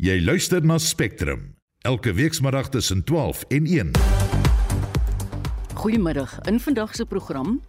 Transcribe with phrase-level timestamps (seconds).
[0.00, 1.42] Jy luister na Spectrum
[1.84, 3.90] elke weekmiddag tussen 12 en 1.
[5.74, 6.38] Goeiemiddag.
[6.48, 7.60] In vandag se program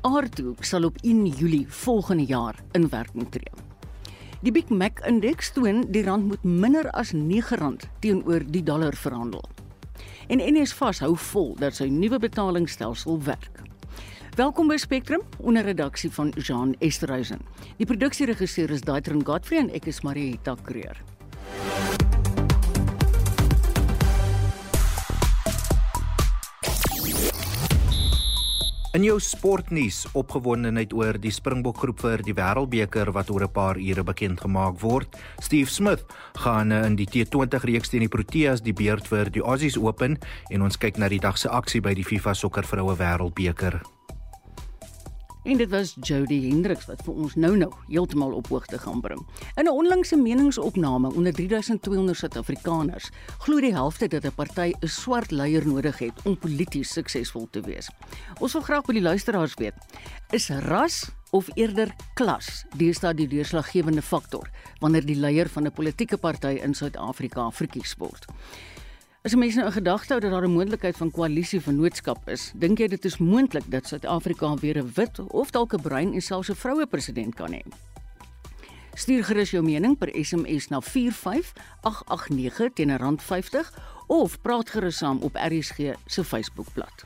[0.00, 3.52] Aardhoek sal op 1 Julie volgende jaar in werking tree.
[4.40, 9.48] Die Big Mac indeks toon die rand moet minder as R9 teenoor die dollar verhandel.
[10.26, 13.62] En NS vas hou vol dat sy nuwe betalingsstelsel werk.
[14.36, 17.40] Welkom by Spectrum onder redaksie van Jean Esterhuizen.
[17.76, 21.16] Die produksieregisseur is Daitron Godfrey en ek is Marieta Kreur.
[28.98, 33.78] In jou sportnuus opgewondenheid oor die Springbok groep vir die Wêreldbeker wat oor 'n paar
[33.78, 35.14] ure bekend gemaak word.
[35.38, 36.02] Steve Smith
[36.34, 40.18] gaan in die T20 reeks teen die Proteas die beurt vir die Aussies Open
[40.50, 43.97] en ons kyk na die dag se aksie by die FIFA Sokker Vroue Wêreldbeker.
[45.48, 49.20] En dit was Jody Hendriks wat vir ons nou-nou heeltemal op hoogte gaan bring.
[49.56, 55.30] In 'n onlangse meningsopname onder 3200 Suid-Afrikaners glo die helfte dat 'n party 'n swart
[55.30, 57.88] leier nodig het om polities suksesvol te wees.
[58.40, 59.74] Ons wil graag by die luisteraars weet,
[60.30, 66.16] is ras of eerder klas deesdae die deurslaggewende faktor wanneer die leier van 'n politieke
[66.16, 68.26] party in Suid-Afrika verkies word?
[69.26, 72.78] As mense nou 'n gedagte hou dat daar 'n moontlikheid van koalisie vennootskap is, dink
[72.78, 76.48] jy dit is moontlik dat Suid-Afrika weer 'n wit of dalk 'n bruin en selfs
[76.50, 77.62] 'n vroue president kan hê?
[78.94, 83.74] Stuur gerus jou mening per SMS na 45889 teen R50
[84.06, 87.02] of praat gerus saam op RSG se Facebookblad.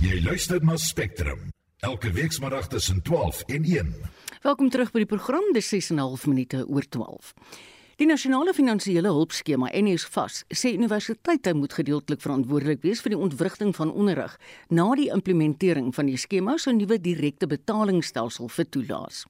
[0.00, 1.38] Jy luister na Spectrum
[1.78, 3.94] elke weekmiddag tussen 12 en 1.
[4.42, 7.34] Welkom terug by die program, dis 6 en 'n half minute oor 12.
[7.98, 13.90] Die nasionale finansiële hulpskema NSFAS sê universiteite moet gedeeltelik verantwoordelik wees vir die ontwrigting van
[13.90, 14.36] onderrig
[14.70, 19.24] na die implementering van die skema se nuwe direkte betalingsstelsel vir toelaas.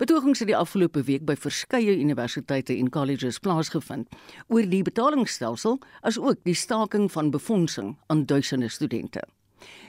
[0.00, 4.08] Betogings het die afgelope week by verskeie universiteite en colleges plaasgevind
[4.48, 9.20] oor die betalingsstelsel asook die staking van befondsing aan duisende studente.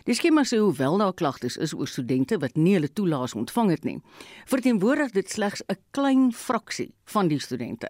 [0.04, 3.88] Die skema sê hoewel daar klagtes is oor studente wat nie hulle toelaas ontvang het
[3.88, 3.98] nie,
[4.52, 7.88] verteenwoordig dit slegs 'n klein fraksie van die studente.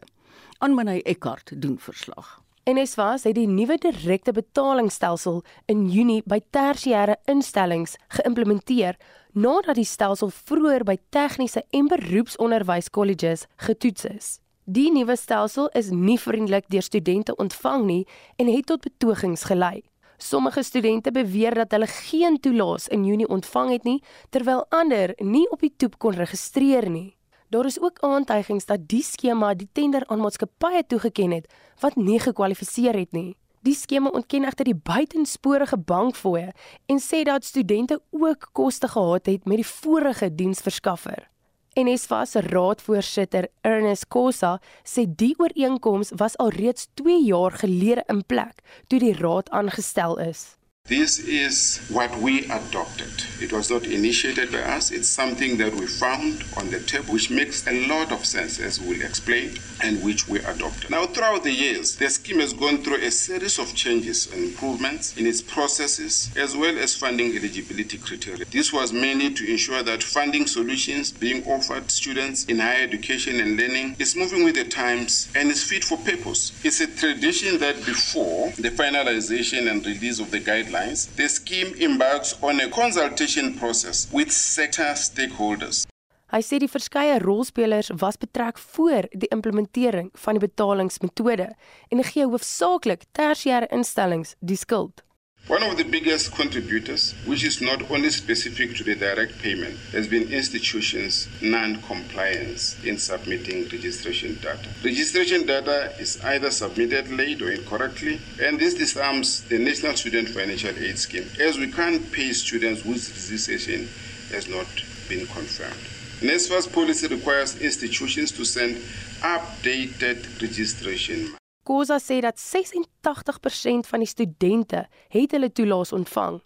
[0.57, 2.39] Anmanay Eckart doen verslag.
[2.69, 5.39] NSFAS het die nuwe direkte betalingsstelsel
[5.71, 8.99] in Junie by tersiêre instellings geïmplementeer
[9.33, 14.27] nadat die stelsel vroeër by tegniese en beroepsonderwyskolleges getoets is.
[14.69, 18.03] Die nuwe stelsel is nie vriendelik deur studente ontvang nie
[18.37, 19.81] en het tot betogings gelei.
[20.21, 25.47] Sommige studente beweer dat hulle geen toelaas in Junie ontvang het nie, terwyl ander nie
[25.49, 27.15] op die toep kon registreer nie.
[27.49, 31.47] Daar is ook aantuigings dat die skema die tender aan maatskappye toegeken het
[31.81, 33.37] wat nie gekwalifiseer het nie.
[33.65, 36.51] Die skema ontken egter die buitensporige bankfooie
[36.85, 41.25] en sê dat studente ook koste gehad het met die vorige diensverskaffer.
[41.73, 48.61] NSFAS se raadvoorsitter, Ernest Kosa, sê die ooreenkoms was alreeds 2 jaar gelede in plek
[48.87, 50.58] toe die raad aangestel is.
[50.89, 53.11] This is what we adopted.
[53.39, 54.89] It was not initiated by us.
[54.89, 58.81] It's something that we found on the table, which makes a lot of sense, as
[58.81, 60.89] we'll explain, and which we adopted.
[60.89, 65.15] Now, throughout the years, the scheme has gone through a series of changes and improvements
[65.15, 68.45] in its processes, as well as funding eligibility criteria.
[68.45, 73.57] This was mainly to ensure that funding solutions being offered students in higher education and
[73.57, 76.51] learning is moving with the times and is fit for purpose.
[76.63, 80.78] It's a tradition that before the finalization and release of the guidelines,
[81.15, 85.85] the scheme embarks on a consultation process with sector stakeholders.
[86.29, 91.49] Hy sê die verskeie rolspelers was betrek voor die implementering van die betalingsmetode
[91.89, 95.01] en gee hoofsaaklik tersiêre instellings die skuld.
[95.49, 100.07] One of the biggest contributors, which is not only specific to the direct payment, has
[100.07, 104.69] been institutions' non compliance in submitting registration data.
[104.83, 110.77] Registration data is either submitted late or incorrectly, and this disarms the National Student Financial
[110.77, 113.89] Aid Scheme, as we can't pay students whose registration
[114.31, 114.67] has not
[115.09, 115.81] been confirmed.
[116.21, 118.75] NSFAS policy requires institutions to send
[119.21, 121.33] updated registration.
[121.63, 126.39] Kosa sê dat 86% van die studente het hulle toelaas ontvang.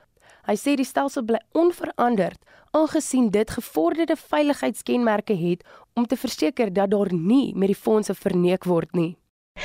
[0.44, 2.42] Hy sê die stelsel bly onveranderd
[2.76, 5.64] aangesien dit gevorderde veiligheidskenmerke het
[5.94, 9.14] om te verseker dat daar nie met die fondse verneek word nie.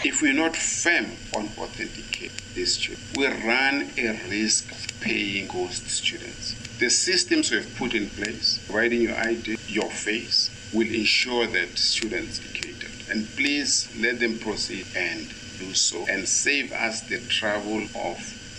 [0.04, 5.90] If we're not firm on authenticate this student, we run a risk of paying ghost
[5.90, 6.54] students.
[6.78, 12.38] The systems we've put in place, providing your ID, your face, will ensure that students
[12.52, 12.77] catered.
[13.10, 15.28] And please let them proceed and
[15.58, 18.16] do so and save us the trouble of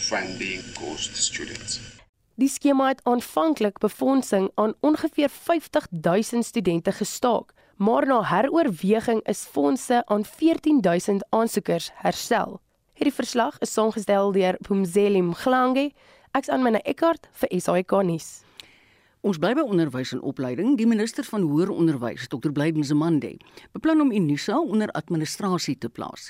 [0.09, 1.79] funding ghost students.
[2.39, 10.01] Die skema het aanvanklik befondsing aan ongeveer 50000 studente gestaak, maar na heroorweging is fondse
[10.05, 12.59] aan 14000 aansoekers herstel.
[12.93, 15.91] Hierdie verslag is saamgestel deur Pumzeli Mhlange.
[16.31, 18.48] Ek's aan myne Eckart vir SAK nuus.
[19.19, 20.77] Ons bly by onderwys en opleiding.
[20.79, 22.53] Die minister van hoër onderwys, Dr.
[22.55, 23.33] Blyden Zamande,
[23.75, 26.29] beplan om Unisa onder administrasie te plaas.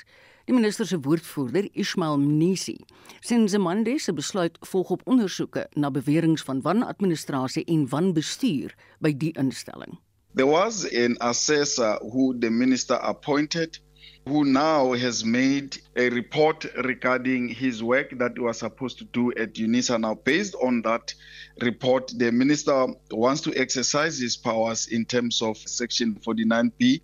[0.50, 2.80] Die minister se woordvoerder, Ismail Mnisi,
[3.22, 9.30] sê Zamande se besluit volg op ondersoeke na beweringe van wanadministrasie en wanbestuur by die
[9.38, 9.94] instelling.
[10.34, 13.78] There was an assessor who the minister appointed
[14.26, 19.32] who now has made a report regarding his work that he was supposed to do
[19.32, 20.00] at UNISA.
[20.00, 21.14] Now, based on that
[21.60, 27.00] report, the minister wants to exercise his powers in terms of Section 49B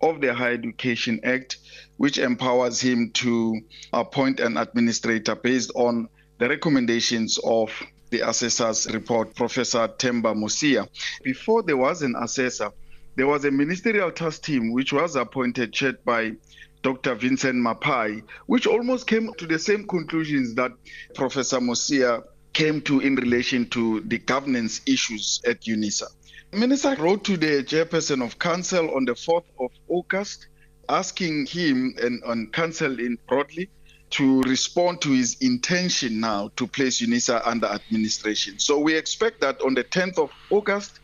[0.00, 1.58] of the Higher Education Act,
[1.96, 3.60] which empowers him to
[3.92, 6.08] appoint an administrator based on
[6.38, 7.70] the recommendations of
[8.08, 10.88] the assessor's report, Professor Temba Musia.
[11.22, 12.70] Before there was an assessor,
[13.16, 16.32] there was a ministerial task team which was appointed, chaired by
[16.82, 17.14] Dr.
[17.14, 20.72] Vincent Mapai, which almost came to the same conclusions that
[21.14, 22.22] Professor Mosia
[22.52, 26.04] came to in relation to the governance issues at UNISA.
[26.52, 30.48] Minister wrote to the chairperson of council on the 4th of August,
[30.88, 33.70] asking him and on council in broadly
[34.10, 38.58] to respond to his intention now to place UNISA under administration.
[38.58, 40.98] So we expect that on the 10th of August,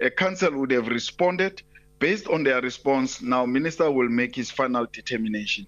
[0.00, 1.62] a council would have responded.
[2.00, 5.66] Based on their response, now minister will make his final determination.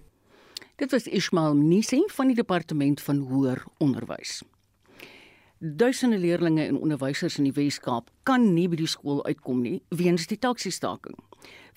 [0.75, 4.39] Dit was Ismail Mnisi van die departement van hoër onderwys.
[5.59, 10.25] Duisende leerders en onderwysers in die Wes-Kaap kan nie by die skool uitkom nie weens
[10.31, 11.13] die taksiestaking.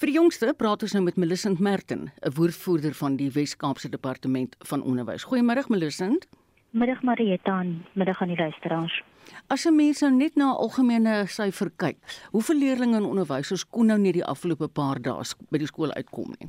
[0.01, 4.57] Vir die jongste praat ons nou met Millicent Merton, 'n woordvoerder van die Wes-Kaapse departement
[4.65, 5.29] van onderwys.
[5.29, 6.27] Goeiemôre Millicent.
[6.71, 9.03] Middag Marietta en middag aan die luisteraars.
[9.49, 11.99] As 'n mens nou net na algemene syfer kyk,
[12.33, 16.35] hoeveel leerders en onderwysers kon nou nie die afgelope paar dae by die skool uitkom
[16.39, 16.49] nie?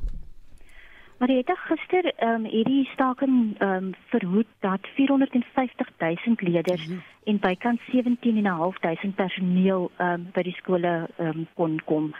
[1.17, 6.87] Maar jy het gister ehm um, hierdie staking ehm um, verhoed dat 450 000 leerders
[6.87, 7.03] mm -hmm.
[7.23, 12.13] en bykans 17.500 personeel ehm um, by die skole ehm um, kon kom.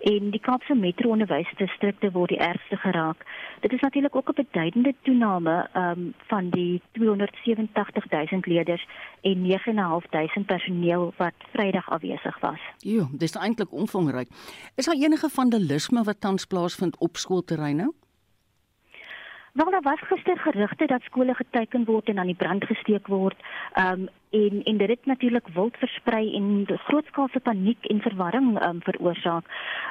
[0.00, 3.16] En die Kaapse Metro Onderwysdistrikte word die ergste geraak.
[3.60, 8.86] Dit is natuurlik ook 'n beduidende toename ehm um, van die 287 000 leerders
[9.20, 12.60] en 9.500 personeel wat Vrydag afwesig was.
[12.78, 14.28] Jo, dis eintlik omvangryk.
[14.74, 17.92] Is daar enige vandalisme wat tans plaasvind op skoolterreine?
[19.54, 23.36] Wel daar was gister gerugte dat skole geteken word en aan die brand gesteek word.
[23.72, 28.68] Ehm um, en en dit het natuurlik wild versprei en grootskaalse paniek en verwarring ehm
[28.68, 29.44] um, veroorsaak.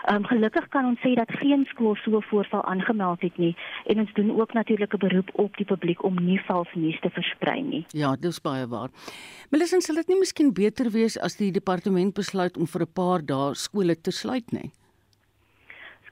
[0.04, 3.56] Ehm um, gelukkig kan ons sê dat geen skool so 'n voorval aangemeld het nie
[3.86, 7.10] en ons doen ook natuurlik 'n beroep op die publiek om nie vals nuus te
[7.10, 7.86] versprei nie.
[7.88, 8.90] Ja, dis baie waar.
[9.50, 13.26] Melisien, sal dit nie miskien beter wees as die departement besluit om vir 'n paar
[13.26, 14.72] dae skole te sluit nie?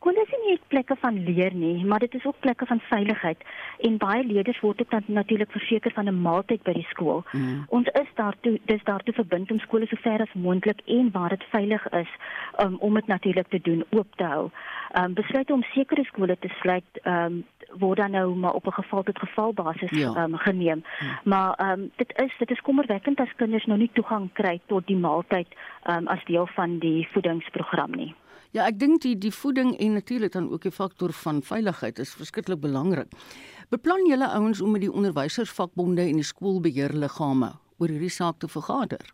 [0.02, 3.44] Skole is nie net plekke van leer nie, maar dit is ook plekke van veiligheid
[3.88, 7.22] en baie leerders word ook dan natuurlik verseker van 'n maaltyd by die skool.
[7.32, 7.66] Mm.
[7.70, 11.44] Ons is daartoe dis daartoe verbind om skole so ver as moontlik en waar dit
[11.44, 12.10] veilig is
[12.64, 14.50] um, om dit natuurlik te doen oop te hou.
[14.92, 17.46] Ehm um, besluit om sekere skole te sluit ehm um,
[17.80, 20.24] word dan nou maar op 'n geval tot geval basis ja.
[20.24, 20.84] um, geneem.
[21.00, 21.20] Ja.
[21.24, 24.88] Maar ehm um, dit is dit is kommerwekkend as kinders nou nie toegang kry tot
[24.88, 25.48] die maaltyd
[25.84, 28.16] ehm um, as deel van die voedingsprogram nie.
[28.52, 32.12] Ja, ek dink die die voeding en natuurlik dan ook die faktor van veiligheid is
[32.20, 33.08] verskriklik belangrik.
[33.72, 39.06] Beplan julle ouens om met die onderwysersvakbonde en die skoolbeheerliggame oor hierdie saak te vergader?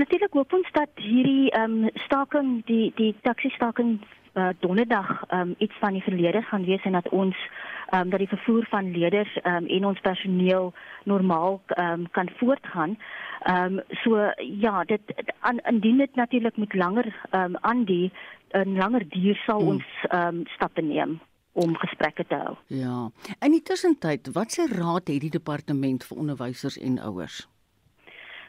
[0.00, 3.98] Natuurlik hoop ons dat hierdie ehm um, staking die die taxi staking
[4.36, 7.36] uh, donderdag um, iets van die verlede gaan wees en dat ons
[7.94, 10.72] um, dat die vervoer van leerders um, en ons personeel
[11.04, 12.98] normaal um, kan voortgaan.
[13.42, 15.00] Ehm um, so ja, dit
[15.40, 18.12] an, indien dit natuurlik met langer ehm um, aan die
[18.52, 19.68] 'n langer duur sal hmm.
[19.68, 21.20] ons ehm um, stappe neem
[21.52, 22.56] om gesprekke te hou.
[22.66, 23.10] Ja.
[23.40, 27.46] In die tussentyd, watse raad het die departement vir onderwysers en ouers?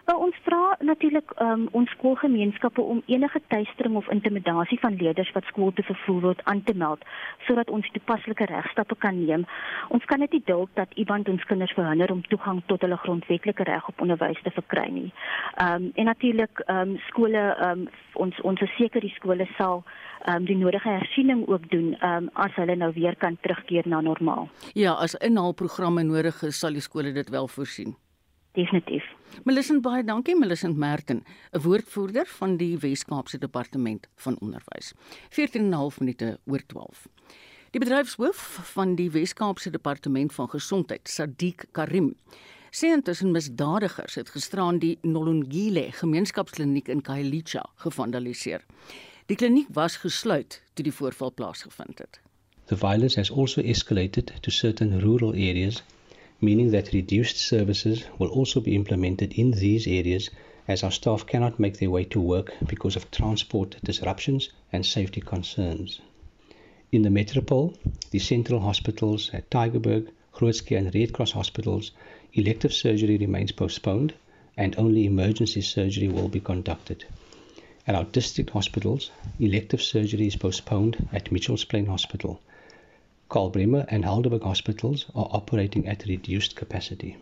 [0.07, 5.43] Wel ons vra natuurlik um, ons skoolgemeenskappe om enige tuistering of intimidasie van leerders wat
[5.51, 7.03] skool toe vervoer word aan te meld
[7.47, 9.43] sodat ons toepaslike regstappe kan neem.
[9.91, 13.67] Ons kan net nie duld dat iemand ons kinders verhinder om toegang tot hulle grondwetlike
[13.67, 15.11] reg op onderwys te verkry nie.
[15.57, 19.83] Ehm um, en natuurlik ehm um, skole ehm um, ons ons seker die skole sal
[19.83, 23.83] ehm um, die nodige hersiening ook doen ehm um, as hulle nou weer kan terugkeer
[23.91, 24.47] na normaal.
[24.73, 27.97] Ja, as inhaalprogramme nodig is, sal die skole dit wel voorsien
[28.57, 29.05] definitief.
[29.45, 31.23] Melisent baie dankie Melisent Merten,
[31.53, 34.93] 'n woordvoerder van die Wes-Kaapse Departement van Onderwys.
[35.29, 37.07] 14.5 minute oor 12.
[37.71, 38.37] Die bedryfshoof
[38.73, 42.15] van die Wes-Kaapse Departement van Gesondheid, Sadiq Karim,
[42.71, 48.63] sê intussen misdadigers het gisteraan die Nolongile gemeenskapskliniek in Khayelitsha gevandaliseer.
[49.27, 52.19] Die kliniek was gesluit toe die voorval plaasgevind het.
[52.67, 55.83] The violence has also escalated to certain rural areas,
[56.39, 60.29] meaning that reduced services will also be implemented in these areas
[60.67, 65.22] as our staff cannot make their way to work because of transport disruptions and safety
[65.22, 66.01] concerns.
[66.91, 67.74] In the metropole,
[68.12, 71.91] the central hospitals at Tygerberg, Grootske and Red Cross hospitals,
[72.34, 74.13] elective surgery remains postponed
[74.56, 77.06] and only emergency surgery will be conducted.
[77.88, 82.41] At our district hospitals, elective surgery is postponed at Mitchells Plain Hospital.
[83.29, 87.17] Karl Bremer and Heidelberg hospitals are operating at reduced capacity.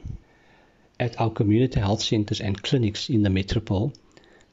[0.99, 3.91] At our community health centers and clinics in the metropole,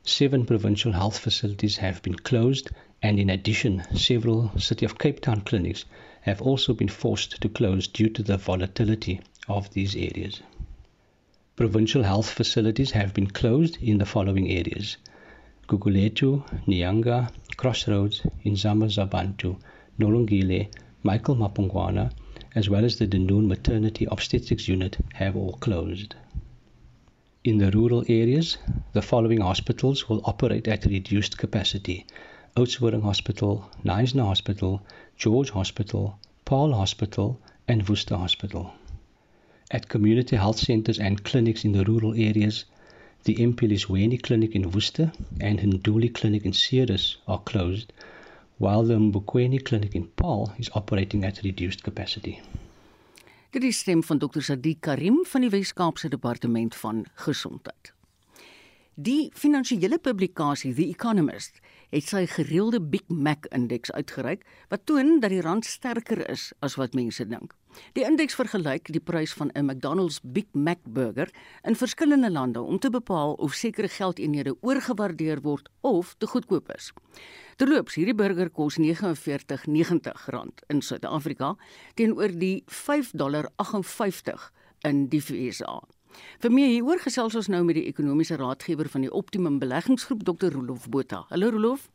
[0.02, 2.71] seven provincial health facilities have been closed,
[3.02, 5.85] and in addition, several City of Cape Town clinics
[6.23, 10.40] have also been forced to close due to the volatility of these areas.
[11.54, 14.97] Provincial health facilities have been closed in the following areas
[15.68, 19.59] Guguletu, Nyanga, Crossroads, Inzama Zabantu,
[19.99, 20.68] Nolongile,
[21.04, 22.12] Michael Mapungwana,
[22.54, 26.14] as well as the Denoon Maternity Obstetrics Unit, have all closed.
[27.42, 28.56] In the rural areas,
[28.92, 32.06] the following hospitals will operate at reduced capacity
[32.56, 34.80] Oudtshoorn Hospital, Knysna Hospital,
[35.16, 38.73] George Hospital, Paul Hospital, and Worcester Hospital.
[39.73, 42.64] At community health centers and clinics in the rural areas,
[43.25, 47.92] the Mpilisweni Clinic in Worcester and Hinduli Clinic in Ceres are closed
[48.59, 52.40] while the Mbukweni Clinic in Paul is operating at reduced capacity.
[53.50, 54.40] Dit is stem van Dr.
[54.40, 57.92] Sadiq Karim van die Wes-Kaapse Departement van Gesondheid.
[58.94, 61.61] Die finansiële publikasie The Economist
[61.92, 66.76] het sy gereelde Big Mac indeks uitgereik wat toon dat die rand sterker is as
[66.80, 67.52] wat mense dink.
[67.93, 71.31] Die indeks vergelyk die prys van 'n McDonald's Big Mac burger
[71.62, 76.93] in verskillende lande om te bepaal of sekere geldeenhede oorgewaardeer word of te goedkoop is.
[77.57, 81.57] Terloops, hierdie burger kos 49.90 rand in Suid-Afrika
[81.95, 84.50] teenoor die 5.58
[84.81, 85.81] in die VSA.
[86.38, 90.52] Vir meer hieroor gesels ons nou met die ekonomiese raadgewer van die Optimum Beleggingsgroep Dr.
[90.52, 91.26] Rolof Botha.
[91.31, 91.88] Hallo Rolof.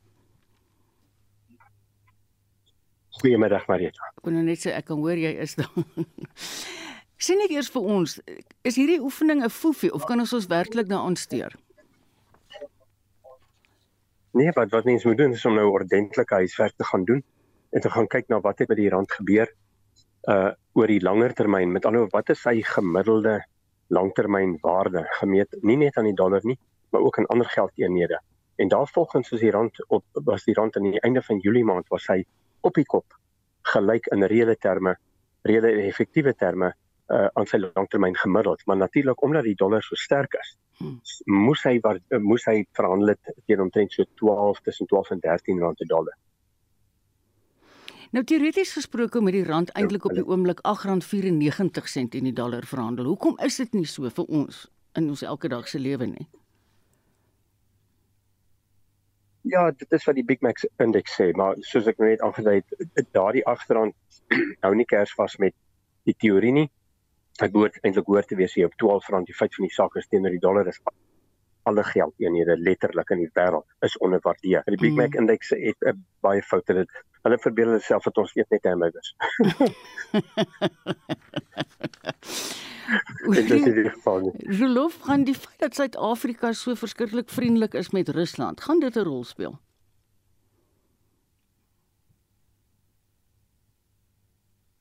[3.17, 4.11] Goeiemiddag Marieta.
[4.13, 5.71] Ek kon nou net sê ek kan hoor jy is daar.
[7.27, 8.19] Sien ek eers vir ons,
[8.67, 11.55] is hierdie oefening 'n foefie of kan ons ons werklik daaraan steur?
[14.37, 17.23] Nee, wat wat mens moet doen is om nou ordentlike huiswerk te gaan doen
[17.73, 19.49] en te gaan kyk na wat het met die rand gebeur
[20.29, 21.71] uh oor die langer termyn.
[21.73, 23.39] Met ander woorde, wat is sy gemiddelde
[23.89, 26.59] langtermynwaarde gemeet nie net aan die dollar nie,
[26.91, 28.19] maar ook aan ander geldeenhede.
[28.61, 31.87] En daarvolgens was die rand op was die rand aan die einde van Julie maand
[31.89, 32.23] was hy
[32.61, 33.17] op die kop
[33.73, 34.95] gelyk in reële terme,
[35.47, 36.73] reële effektiewe terme
[37.07, 40.99] uh aan sy langtermyn gemiddeld, maar natuurlik omdat die dollar so sterk is, hmm.
[41.25, 45.77] moes hy wat moes hy verhandel teen omtrent so 12 tussen 12 en 13 rand
[45.77, 46.17] per dollar.
[48.11, 53.05] Nou teoreties gesproke met die rand eintlik op die oomblik R8.94 in die dollar verhandel.
[53.11, 56.27] Hoekom is dit nie so vir ons in ons elke dag se lewe nie?
[59.49, 63.09] Ja, dit is wat die Big Mac indeks sê, maar soos ek net aangedui het,
[63.15, 63.95] daardie agterrand
[64.65, 65.55] hou nie kers vas met
[66.07, 66.67] die teorie nie.
[67.37, 69.21] Dit behoort eintlik hoor te wees hier op R12.
[69.27, 70.81] Die feit van die saak is teenoor die dollar is
[71.67, 74.63] alle geldeenhede letterlik in die wêreld is onderwaardeer.
[74.71, 75.23] Die Big Mac mm.
[75.23, 77.01] indeks het 'n baie foute dit.
[77.23, 79.15] Hulle verbeel hulle self dat ons eet net hamburgers.
[82.87, 84.57] Is die geval nie.
[84.59, 89.03] Rolof gaan die feit dat Suid-Afrika so verskriklik vriendelik is met Rusland, gaan dit 'n
[89.03, 89.59] rol speel?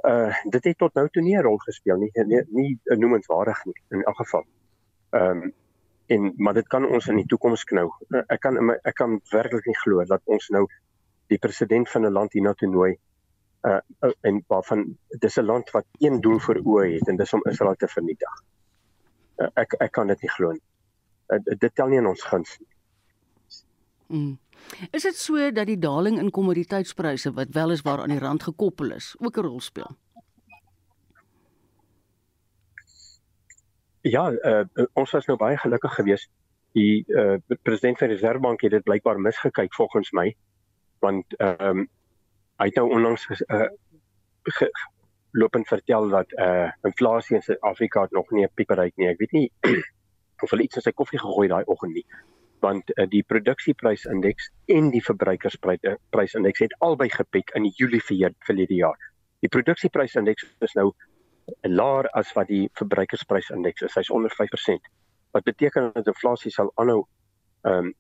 [0.06, 3.80] Uh dit het tot nou toe nie 'n rol gespeel nie, nie, nie noemenswaardig nie
[3.88, 4.44] in elk geval.
[5.10, 5.54] Ehm um,
[6.06, 7.90] en maar dit kan ons in die toekoms knou.
[8.08, 10.66] Uh, ek kan ek kan werklik nie glo dat ons nou
[11.26, 12.98] die president van 'n land hiernatoe nooi
[13.66, 17.44] uh en waarvan dis 'n land wat een doel voor oë het en dis om
[17.44, 18.42] Israel te vernietig.
[19.36, 20.62] Uh, ek ek kan dit nie glo nie.
[21.28, 22.68] Uh, dit tel nie in ons guns nie.
[24.06, 24.38] Mm.
[24.90, 28.42] Is dit so dat die daling in kommoditeitspryse wat wel is waar aan die rand
[28.42, 29.96] gekoppel is, ook 'n rol speel?
[34.00, 36.30] Ja, uh, ons was nou baie gelukkig geweest.
[36.72, 40.36] Die uh, president van die Reservebank het dit blykbaar misgekyk volgens my
[40.98, 41.88] want ehm um,
[42.56, 43.68] hy het nou onlangs uh,
[45.36, 49.08] lopend vertel dat uh, inflasie in Suid-Afrika nog nie 'n piek bereik nie.
[49.08, 49.52] Ek weet nie
[50.42, 52.06] of hulle iets in sy koffie gegooi daai oggend nie.
[52.60, 58.96] Want uh, die produksieprysindeks en die verbruikersprysindeks het albei gepiek in Julie verlede jaar.
[59.40, 60.92] Die produksieprysindeks is nou
[61.62, 63.94] laer as wat die verbruikersprysindeks is.
[63.94, 64.88] Hy's onder 5%.
[65.30, 67.04] Wat beteken dat inflasie sal aanhou
[67.62, 67.92] um,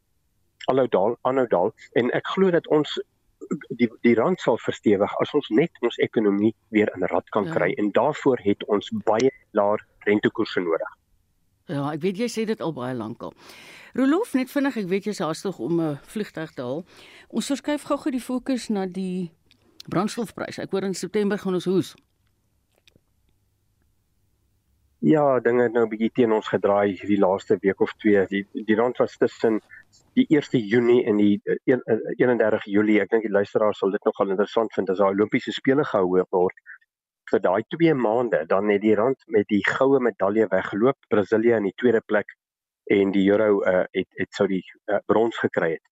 [0.66, 2.96] aanhou daal, aanhou daal en ek glo dat ons
[3.68, 7.54] die die rand sal verstewig as ons net ons ekonomie weer in rad kan ja.
[7.54, 10.92] kry en daarvoor het ons baie laer rentekoerse nodig.
[11.66, 13.34] Ja, ek weet jy sê dit al baie lank al.
[13.96, 16.84] Rolof, net vinnig, ek weet jy's haastig om 'n vliegtuig te haal.
[17.28, 19.32] Ons verskuif gou-gou die fokus na die
[19.88, 20.62] brandstofpryse.
[20.62, 21.94] Ek hoor in September gaan ons hoes.
[24.98, 28.26] Ja, dinge het nou 'n bietjie teen ons gedraai hierdie laaste week of twee.
[28.26, 29.60] Die die rand was tussen
[30.16, 33.00] die 1 Junie en die 31 Julie.
[33.02, 36.62] Ek dink die luisteraars sal dit nogal interessant vind as daai Olimpiese spele gehou word.
[37.30, 40.96] Vir daai 2 maande dan het die rand met die goue medalje weggeloop.
[41.12, 42.32] Brasilia in die tweede plek
[42.86, 45.84] en die euro uh, het het sou die uh, brons gekry het.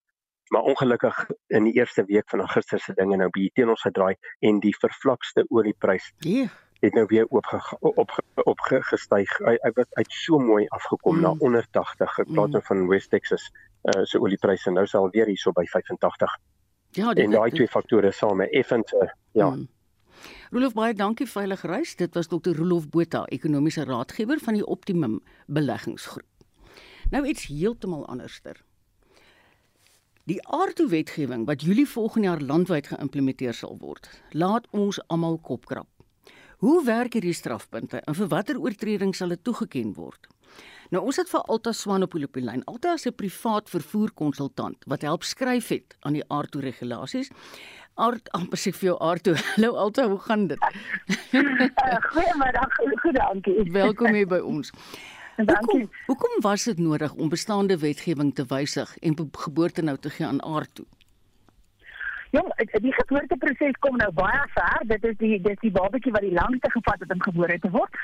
[0.55, 1.19] Maar ongelukkig
[1.57, 4.75] in die eerste week van Augustus se dinge nou bietjie teen ons gedraai en die
[4.79, 6.13] vervlakste olieprys.
[6.85, 7.49] Het nou weer op
[7.81, 8.13] op
[8.45, 9.37] op gestyg.
[9.41, 11.23] Hy hy het uit so mooi afgekom mm.
[11.27, 12.19] na onder 80.
[12.25, 12.67] Ek praat mm.
[12.69, 13.49] Van West Texas
[13.85, 16.37] uh se oliepryse nou sal weer hierso by 85.
[16.95, 19.51] Ja, dit en daai twee faktore saam, effens uh, ja.
[19.51, 19.69] Mm.
[20.55, 21.97] Rolof baie dankie veilig reis.
[21.97, 22.55] Dit was Dr.
[22.57, 26.31] Rolof Botha, ekonomiese raadgewer van die Optimum Beleggingsgroep.
[27.11, 28.63] Nou iets heeltemal anderster.
[30.25, 35.89] Die aardtoewetgewing wat Julie volgende jaar landwyd geïmplementeer sal word, laat ons almal kopkrap.
[36.65, 40.31] Hoe werk hierdie strafpunte en vir watter oortreding sal dit toegeken word?
[40.95, 42.61] Nou ons het vir Alta Swan op die lyn.
[42.71, 47.31] Alta is 'n privaat vervoerkonsultant wat help skryf het aan die aardtoe regulasies.
[47.95, 49.35] Aard amper sê vir jou aardtoe.
[49.35, 50.59] Hallo Alta, hoe gaan dit?
[50.61, 52.71] uh, Goeiemiddag,
[53.03, 53.73] goed dankie.
[53.73, 54.71] Welkom hier by ons.
[55.37, 55.57] Dankie.
[55.57, 60.27] Hoekom, hoekom was dit nodig om bestaande wetgewing te wysig en geboorte nou te gee
[60.27, 60.87] aan aardtoe?
[62.35, 62.49] Jong,
[62.83, 64.81] die geboorteproses kom nou baie ver.
[64.91, 67.99] Dit is die dis die babatjie wat die langste gevat het om gebore te word.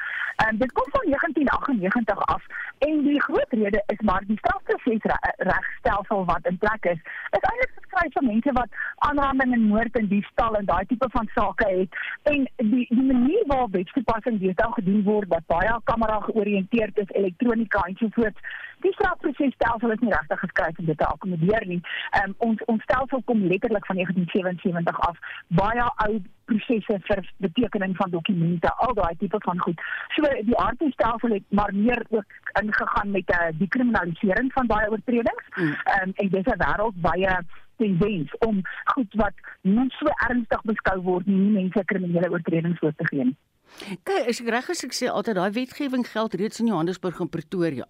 [0.45, 2.45] En dit kom van 1998 af
[2.87, 5.09] en die groot rede is maar die strafproses
[5.51, 7.03] regstelsel wat in plek is.
[7.39, 11.29] Is eintlik geskryf vir mense wat aanranding en moord en diefstal en daai tipe van
[11.35, 12.01] sake het.
[12.31, 17.83] En die die manier waarop wetstoepassing deesdae gedoen word wat baie kamera georiënteerd is, elektronika
[17.91, 18.39] en so voort.
[18.81, 21.81] Die strafproses stelsel is nie regtig geskryf om dit te akkommodeer nie.
[22.21, 25.19] Um, ons ons stelsel kom letterlik van 1977 af.
[25.61, 29.83] Baie ou prosesse vir betekening van dokumente, al daai tipe van goed.
[30.17, 35.45] So die aardstelsel het maar meer ook ingegaan met 'n uh, dekriminalisering van baie oortredings.
[35.57, 35.77] Mm.
[35.97, 37.37] Um, en dis 'n wêreldwye
[37.77, 43.07] tendens om goed wat nie so ernstig beskou word nie, mense kriminele oortredings voor te
[43.07, 43.37] gee nie.
[43.79, 47.31] Kyk, as ek reg is, ek sê altyd daai wetgewing geld reeds in Johannesburg en
[47.33, 47.87] Pretoria.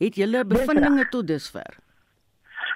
[0.00, 1.80] Het julle bevindinge tot dusver?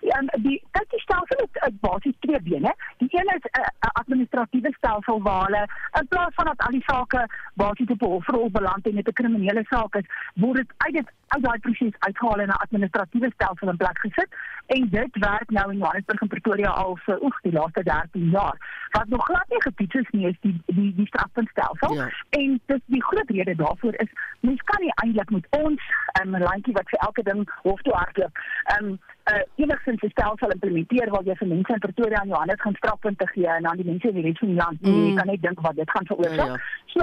[0.01, 2.75] Ja, die kyk die stelsel het uh, basies twee bene.
[2.99, 5.65] Die een is 'n uh, uh, administratiewe stelsel waar hulle
[6.01, 9.13] in plaas van dat al die sake basies op 'n hofrol beland en met 'n
[9.13, 13.69] kriminele saak is, word dit uit dit uit daai proses uitgehaal en 'n administratiewe stelsel
[13.69, 14.29] in plek gesit
[14.67, 18.57] en dit werk nou in Johannesburg en Pretoria al vir oek die laaste 13 jaar.
[18.91, 21.95] Wat nog glad nie getoets is nie is die die die strafpuntstelsel.
[21.95, 22.09] Ja.
[22.31, 25.83] En dis die groot rede daarvoor is mens kan nie eintlik met ons
[26.21, 28.39] um, 'n landjie wat vir elke ding hof toe hardloop.
[28.65, 28.99] Ehm um,
[29.33, 33.27] uh, enigstens 'n stelsel implementeer waar jy vir mense in Pretoria en Johannesburg gaan strafpunte
[33.27, 35.05] gee en dan die mense in die res van die land, mm.
[35.07, 36.49] jy kan net dink wat dit gaan veroorsaak.
[36.49, 36.61] Ja, ja.
[36.95, 37.03] So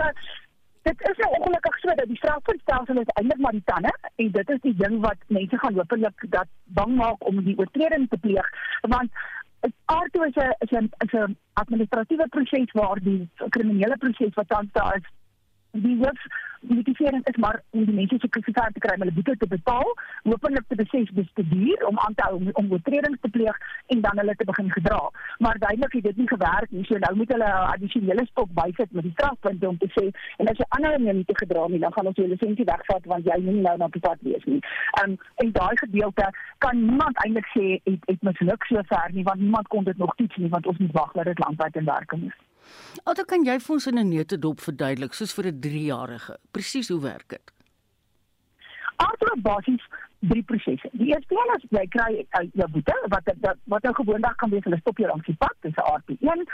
[0.89, 4.49] dit is nou ongelukkig so dat die strafpuntstelsel is eintlik maar die tande en dit
[4.55, 8.49] is die ding wat mense gaan hopelik dat bang maak om die oortreding te pleeg
[8.81, 9.09] want
[9.65, 9.73] 'n
[10.25, 15.07] is 'n is 'n administratiewe proses waar die kriminele proses wat tans daar is
[15.83, 16.27] die hoof
[16.67, 19.91] motivering is maar om die mense se kriminaliteit te kry om hulle boete te betaal,
[20.23, 23.59] hopelik te beses bestuur om aan te hou om, om oortredings te pleeg
[23.93, 25.01] en dan hulle te begin gedra.
[25.37, 26.85] Maar duidelik het dit nie gewerk nie.
[26.85, 30.05] So nou moet hulle 'n addisionele stok bysit met die strafpunte om te sê
[30.37, 33.25] en as jy om nie te gedra nie, dan gaan ons jou lisensie wegvat want
[33.25, 34.61] jy moet nou na die pad wees nie.
[35.03, 39.39] Um, en daai gedeelte kan niemand eintlik sê het het misluk so ver nie want
[39.39, 42.23] niemand kon dit nog toets nie want ons moet wag dat dit landwyd in werking
[42.25, 42.54] is.
[43.03, 47.01] Alhoewel kan jy vir ons in 'n neutedop verduidelik soos vir 'n 3-jarige presies hoe
[47.01, 47.51] werk dit?
[48.97, 49.83] Aardklop basies
[50.29, 50.89] drie prosesse.
[50.91, 54.49] Die eerste een is jy kry uh, jou boete wat wat wat nou gewoonlik kan
[54.49, 56.45] wees hulle stop jou langs die pad, dis 'n RT1.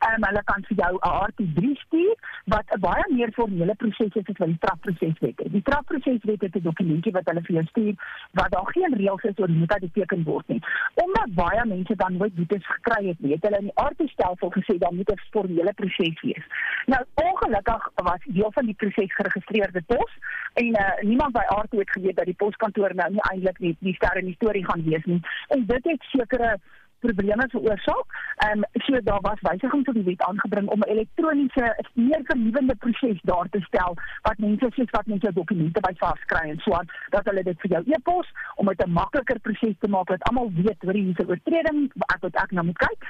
[0.00, 2.14] Ehm um, hulle kan vir jou 'n RT3 stuur
[2.54, 5.52] wat 'n baie meer formele proses is as wat die strafproseswet is.
[5.52, 7.94] Die strafproseswet het 'n dokumentie wat hulle vir jou stuur
[8.32, 10.62] wat daar geen reëls is oor hoe dit geteken word nie.
[10.94, 14.78] Omdat baie mense dan nooit boetes gekry het nie, het hulle in die RT-stelsel gesê
[14.78, 16.44] dan moet 'n formele proses wees.
[16.86, 20.12] Nou ongelukkig was deel van die proses geregistreerde pos
[20.54, 23.94] en uh, niemand by RT het geweet dat die poskantoor nou nie eintlik nie die
[23.94, 25.20] ster in die storie gaan wees nie.
[25.48, 26.56] En dit het sekere
[27.00, 28.08] probleme veroorsaak.
[28.44, 32.76] Ehm um, so daar was wysigings op die wet aangebring om 'n elektroniese meer vernuwende
[32.76, 36.72] proses daar te stel wat mense soos wat mense dokumente by vas kry en so
[36.72, 40.22] aan dat hulle dit vir jou e-pos om dit 'n makliker proses te maak dat
[40.22, 43.00] almal weet hoe hierdie oortreding ek wat ek nou moet kyk.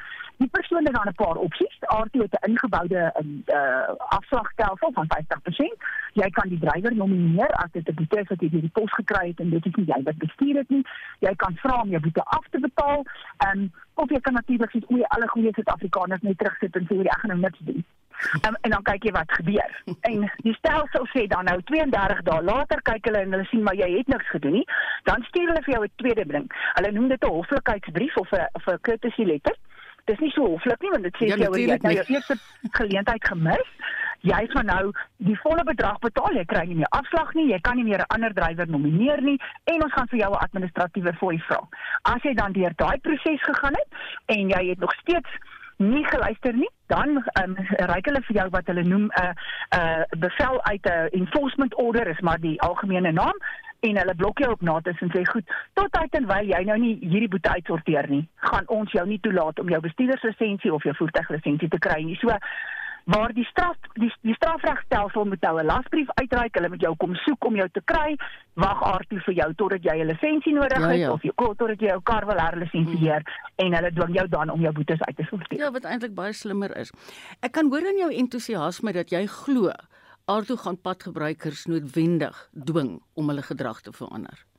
[0.41, 1.75] Die persoon het dan 'n paar opsies.
[2.03, 3.01] R2 het 'n ingeboude
[3.47, 5.77] uh, afslagstelsel van 50%.
[6.13, 8.93] Jy kan die drywer nomineer as dit 'n boete is wat jy deur die pos
[8.93, 10.85] gekry het en dit is nie jy wat bestuur dit nie.
[11.19, 13.05] Jy kan vra om jou boete af te betaal.
[13.37, 16.95] Ehm um, of jy kan natuurlik sê o, alle goeie Suid-Afrikaners net terugsit en sê
[16.95, 17.85] jy gaan nou niks doen.
[18.47, 19.83] Um, en dan kyk jy wat gebeur.
[20.01, 23.75] En die stelsel sê dan nou 32 dae later kyk hulle en hulle sien maar
[23.75, 24.67] jy het niks gedoen nie.
[25.03, 26.47] Dan stuur hulle vir jou 'n tweede ding.
[26.75, 29.57] Hulle noem dit 'n hoflikheidsbrief of 'n of 'n courtesy letter.
[30.05, 32.37] Dis nie so hoflik nie want dit sê ja, jy het nou jou eerste
[32.79, 33.75] geleentheid gemis.
[34.21, 36.35] Jy gaan nou die volle bedrag betaal.
[36.37, 37.47] Jy kry nie meer afslag nie.
[37.53, 40.45] Jy kan nie meer 'n ander drywer nomineer nie en ons gaan vir jou 'n
[40.47, 41.61] administratiewe fooi vra.
[42.03, 43.89] As jy dan deur daai proses gegaan het
[44.27, 45.31] en jy het nog steeds
[45.81, 47.57] nie geluister nie, dan um,
[47.91, 51.21] reik hulle vir jou wat hulle noem 'n uh, 'n uh, bevel uit 'n uh,
[51.21, 53.37] enforcement order is maar die algemene naam
[53.81, 56.79] en hulle blok jou op nates en sê goed tot tyd en wyl jy nou
[56.79, 60.95] nie hierdie boete uitsorteer nie gaan ons jou nie toelaat om jou bestuurderslisensie of jou
[60.99, 62.19] voertuiglisensie te kry nie.
[62.21, 62.37] So
[63.05, 67.15] waar die straf die, die strafregstelsel moet nou 'n lasbrief uitreik, hulle moet jou kom
[67.15, 68.17] soek om jou te kry,
[68.55, 71.13] wag aartoe vir jou totdat jy 'n lisensie nodig het ja, ja.
[71.13, 73.67] of jy totdat jy jou kar wil herlisensieer hmm.
[73.67, 75.59] en hulle dwing jou dan om jou boetes uit te sorteer.
[75.59, 76.93] Ja, wat eintlik baie slimmer is.
[77.41, 79.73] Ek kan hoor in jou entoesiasme dat jy glo
[80.31, 84.50] aartoe gaan padgebruikers noodwendig dwing om hulle gedrag te verander.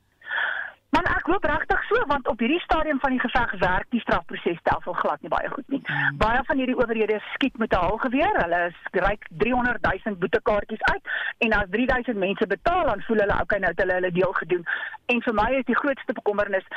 [0.92, 4.96] Man ek hoop regtig so want op hierdie stadium van die geveg werk die strafprosesstelsel
[4.98, 5.80] glad nie baie goed nie.
[5.84, 6.18] Mm.
[6.20, 8.36] Baie van hierdie owerhede skiet met 'n halgeweer.
[8.42, 11.08] Hulle skryk 300 000 boetekaartjies uit
[11.46, 14.66] en as 3000 mense betaal dan voel hulle okay nou het hulle hulle deel gedoen.
[15.06, 16.68] En vir my is die grootste bekommernis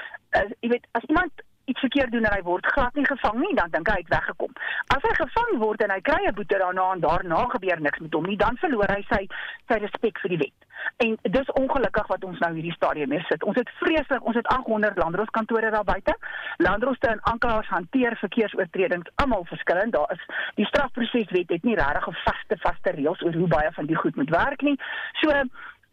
[0.44, 3.56] is jy weet as iemand iets verkeerd doen en hy word glad nie gevang nie,
[3.56, 4.54] dan dink hy het weggekom.
[4.96, 8.14] As hy gevang word en hy kry 'n boete daarna en daarna gebeur niks met
[8.14, 9.28] hom nie, dan verloor hy sy
[9.68, 10.60] sy respek vir die wet.
[10.98, 13.44] En dis ongelukkig wat ons nou hierdie stadium mee sit.
[13.44, 16.18] Ons het vreeslik, ons het 800 landrooskantore daar buite.
[16.58, 19.94] Landrooste en aanklaers hanteer verkeersoortredings almal verskillend.
[19.94, 20.26] Daar is
[20.56, 24.16] die strafproseswet het nie regtig 'n vaste vaste reëls oor hoe baie van die goed
[24.16, 24.80] moet werk nie.
[25.22, 25.44] So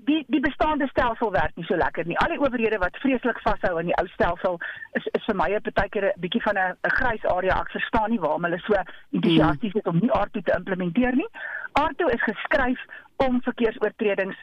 [0.06, 2.18] die die bestaande stelsel werk nie so lekker nie.
[2.18, 4.58] Al die owerhede wat vreeslik vashou aan die ou stelsel
[4.98, 7.60] is is vir my 'n partykeer 'n bietjie van 'n grys area.
[7.60, 8.74] Ek verstaan nie waarom hulle so
[9.12, 11.30] entoesiasties is om nie aardo te implementeer nie.
[11.72, 12.80] Aardo is geskryf
[13.16, 14.36] om verkeersoortredings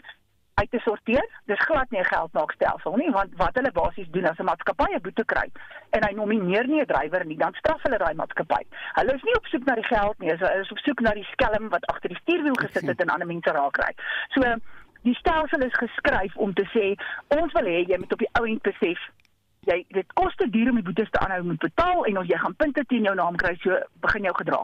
[0.59, 1.25] uit te sorteer.
[1.45, 5.01] Dis glad nie 'n geldmaakstelsel nie, want wat hulle basies doen as 'n maatskappy 'n
[5.01, 5.47] boete kry
[5.95, 8.63] en hy nomineer nie 'n drywer nie, dan straf hulle daai maatskappy.
[8.99, 11.27] Hulle is nie op soek na die geld nie, hulle is op soek na die
[11.31, 13.93] skelm wat agter die stuurwiel gesit het en ander mense raak kry.
[14.29, 14.41] So
[15.07, 16.95] die stelsel is geskryf om te sê
[17.39, 18.99] ons wil hê jy moet op die ou end besef
[19.67, 22.37] jy dit kos te duur om die boetes te aanhou moet betaal en as jy
[22.41, 24.59] gaan punte teen jou naam kry so begin jou gedra.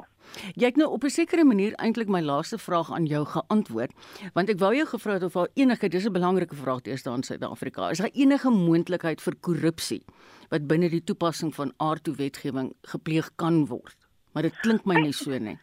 [0.55, 3.91] Jy het nou op 'n sekere manier eintlik my laaste vraag aan jou geantwoord
[4.33, 7.15] want ek wou jou gevra het of daar enige dis 'n belangrike vraag te staan
[7.15, 10.03] in Suid-Afrika is daar enige moontlikheid vir korrupsie
[10.49, 13.97] wat binne die toepassing van aardtoe wetgewing gepleeg kan word.
[14.33, 15.57] Maar dit klink my nie so nie.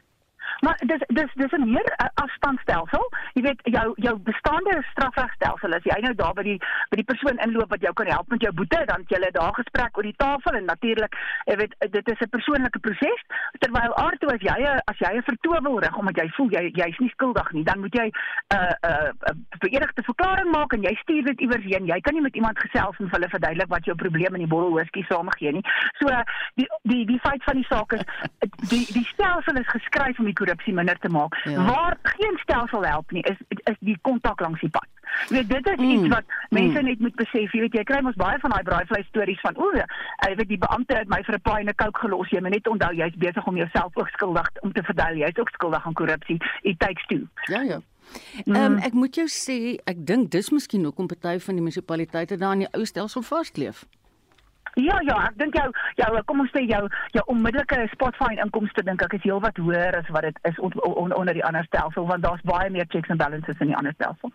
[0.60, 3.04] Maar dis dis dis 'n meer uh, afstandstelsel.
[3.32, 6.58] Jy weet jou jou bestaande strafregstelsel as jy nou daar by die
[6.90, 9.96] by die persoon inloop wat jou kan help met jou boete, dan jy daar gesprek
[9.96, 13.22] oor die tafel en natuurlik, jy weet dit is 'n persoonlike proses.
[13.58, 16.98] Terwyl aardtoe as jy as jy 'n vertoe wil rig omdat jy voel jy jy's
[16.98, 18.12] nie skuldig nie, dan moet jy 'n
[18.56, 21.86] uh, 'n uh, uh, verenigde verklaring maak en jy stuur dit iewers heen.
[21.86, 25.04] Jy kan nie met iemand gesels en hulle verduidelik wat jou probleem in die whisky
[25.08, 25.64] saamgee nie.
[25.98, 26.08] So
[26.54, 28.04] die die die feit van die saak is
[28.70, 31.38] die die stelsel is geskryf om die korrupsie minder te maak.
[31.44, 31.64] Ja.
[31.68, 33.38] Waar geen stelsel help nie, is
[33.70, 34.88] is die kontak langs die pad.
[35.28, 35.90] Jy weet dit is mm.
[35.90, 36.88] iets wat mense mm.
[36.88, 37.52] net moet besef.
[37.52, 40.60] Jy weet jy kry mos baie van daai braaivleis stories van o, jy weet die
[40.64, 42.34] beampte het my vir 'n paai en 'n coke gelos.
[42.34, 45.16] Jy moet net onthou jy's besig om jouself ook skuldig om te verduil.
[45.24, 46.38] Jy's ook skuldig aan korrupsie.
[46.62, 47.28] It takes two.
[47.46, 47.80] Ja ja.
[48.44, 52.36] Ehm um, ek moet jou sê, ek dink dis miskien hoekom party van die munisipaliteite
[52.36, 53.84] daar in die ou stelsel vaskleef.
[54.80, 55.68] Ja ja, ek dink jou
[56.00, 60.08] jou kom ons sê jou jou onmiddellike Spotify inkomste dink ek is heelwat hoër as
[60.14, 63.20] wat dit is on, on, onder die ander stelsel want daar's baie meer checks and
[63.20, 64.32] balances in die ander stelsel.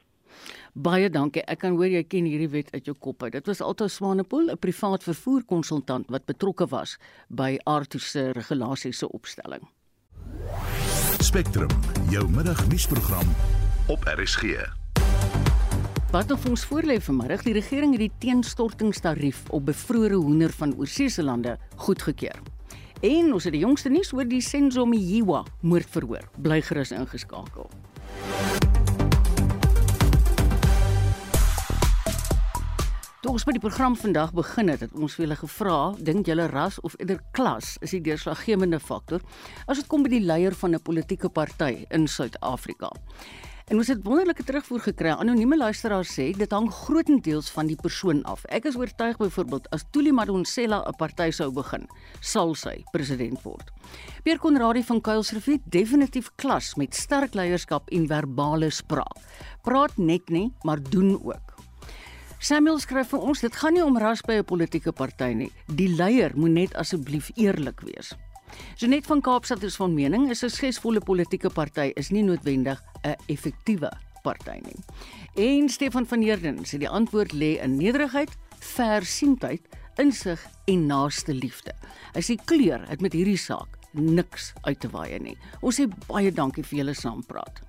[0.74, 1.42] Baie dankie.
[1.50, 3.34] Ek kan hoor jy ken hierdie wet uit jou kop uit.
[3.34, 6.98] Dit was Alto Swanepoel, 'n privaat vervoer konsultant wat betrokke was
[7.30, 9.66] by Arto se regulasiese opstelling.
[11.20, 11.70] Spectrum,
[12.10, 13.28] jou middagnuusprogram
[13.88, 14.87] op RSG.
[16.08, 21.24] Wat of ons voorlê vanmiddag, die regering het die teenstortingstarief op bevrore hoender van oorseese
[21.24, 22.38] lande goedgekeur.
[23.04, 26.30] En ons het die jongste nuus oor die Senzo Miyiwa moordverhoor.
[26.40, 27.68] Bly gerus ingeskakel.
[33.20, 36.48] Toe ons by die program vandag begin het, het ons vir julle gevra, dink julle
[36.48, 39.20] ras of eerder klas is die deurslaggewende faktor
[39.68, 42.96] as dit kom by die leier van 'n politieke party in Suid-Afrika?
[43.68, 45.10] En ons het wonderlike terugvoer gekry.
[45.12, 48.46] Anonieme luisteraars sê dit hang grootendeels van die persoon af.
[48.48, 51.84] Ek is oortuig byvoorbeeld as Tuli Madonsela 'n party sou begin,
[52.22, 53.68] sal sy president word.
[54.24, 59.20] Pierre Conradie van Kuilsrivier definitief klas met sterk leierskap en verbale spraak.
[59.64, 61.56] Praat net nie, maar doen ook.
[62.40, 65.52] Samuel skryf vir ons, dit gaan nie om ras by 'n politieke party nie.
[65.68, 68.16] Die leier moet net asseblief eerlik wees.
[68.76, 73.92] Genet van Kaapstad is van mening 'n suksesvolle politieke party is nie noodwendig 'n effektiewe
[74.24, 74.80] party nie.
[75.36, 78.30] En Stefan van Heerden sê die antwoord lê in nederigheid,
[78.60, 79.62] versienheid,
[79.96, 81.74] insig en naaste liefde.
[82.14, 85.38] Hy sê kleur het met hierdie saak niks uit te waai nie.
[85.62, 87.62] Ons sê baie dankie vir julle saampraat.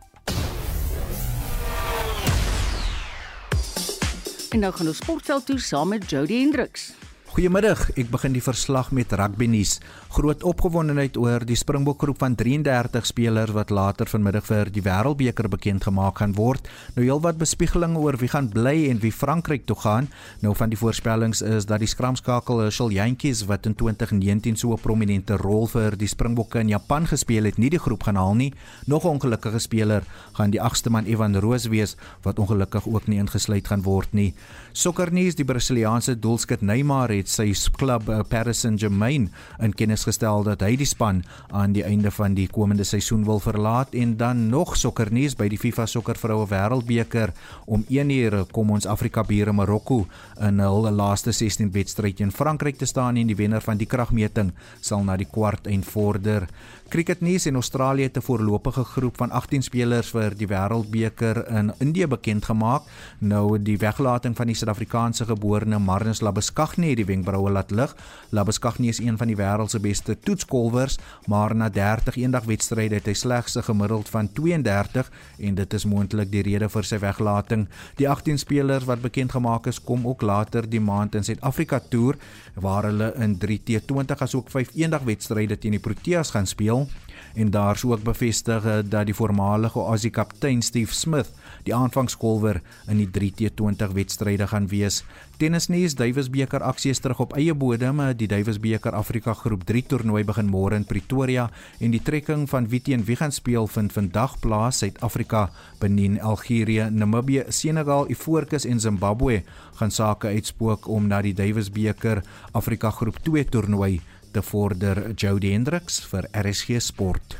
[4.48, 6.92] En nou gaan ons sportveld toe saam met Jody Hendriks.
[7.38, 9.76] Goeiemiddag, ek begin die verslag met rugby nuus.
[10.10, 15.46] Groot opgewondenheid oor die Springbok groep van 33 spelers wat later vanmiddag vir die Wêreldbeker
[15.46, 16.66] bekend gemaak gaan word.
[16.96, 20.08] Nou heelwat bespiegelinge oor wie gaan bly en wie Frankryk toe gaan.
[20.42, 24.82] Nou van die voorspellings is dat die skramskakel Herschel Jantjies wat in 2019 so 'n
[24.82, 28.52] prominente rol vir die Springbokke in Japan gespeel het, nie die groep gaan haal nie.
[28.86, 33.18] Nog 'n ongelukkige speler gaan die agste man Evan Roos wees wat ongelukkig ook nie
[33.18, 34.34] ingesluit gaan word nie.
[34.78, 39.24] Sokkernuus: Die Brasiliaanse doelskut Neymar het sy klub uh, Paris Saint-Germain
[39.58, 43.42] in kennis gestel dat hy die span aan die einde van die komende seisoen wil
[43.42, 47.32] verlaat en dan nog sokkernuus by die FIFA Sokkervroue Wêreldbeker
[47.66, 50.04] om 1 uur kom ons Afrika bure Marokko
[50.46, 54.54] in hul laaste 16 wedstryd teen Frankryk te staan en die wenner van die kragmeting
[54.78, 56.46] sal na die kwart en vorder.
[56.88, 62.06] Cricketnuus en Australië het 'n voorlopige groep van 18 spelers vir die Wêreldbeker in Indië
[62.06, 62.82] bekend gemaak.
[63.18, 67.96] Nou die weglating van die Suid-Afrikaanse geborene Marnus Labuschagne het die wenkbroue laat lig.
[68.28, 73.12] Labuschagne is een van die wêreld se beste toetskolwers, maar na 30 eendagwedstryde het hy
[73.12, 77.68] slegs 'n gemiddeld van 32 en dit is moontlik die rede vir sy weglating.
[77.96, 82.16] Die 18 spelers wat bekend gemaak is, kom ook later die maand in Suid-Afrika toer
[82.60, 86.86] waar hulle in 3 T20 asook 5 eendagwedstryde teen die Proteas gaan speel
[87.34, 91.30] en daar's ook bevestig eh, dat die voormalige Aussie kaptein Steve Smith
[91.64, 95.02] die aanvangskolwer in die 3T20 wedstryde gaan wees.
[95.38, 98.00] Tennisnuus: Davis beker aksie is terug op eie bodem.
[98.18, 102.68] Die Davis beker Afrika groep 3 toernooi begin môre in Pretoria en die trekking van
[102.68, 104.78] wie teen wie gaan speel vind vandag plaas.
[104.78, 109.42] Suid-Afrika, Benin, Algerië, Namibië, Senegal, Ivoorkus en Zimbabwe
[109.78, 115.52] gaan sake uitspook om na die Davis beker Afrika groep 2 toernooi te vorder Jody
[115.52, 117.38] Hendricks vir RSG Sport.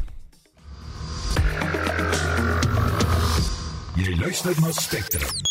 [3.99, 5.47] Jy luister na Spectrum.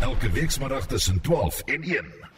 [0.00, 2.29] Elke week saterdag tussen 12 en 1.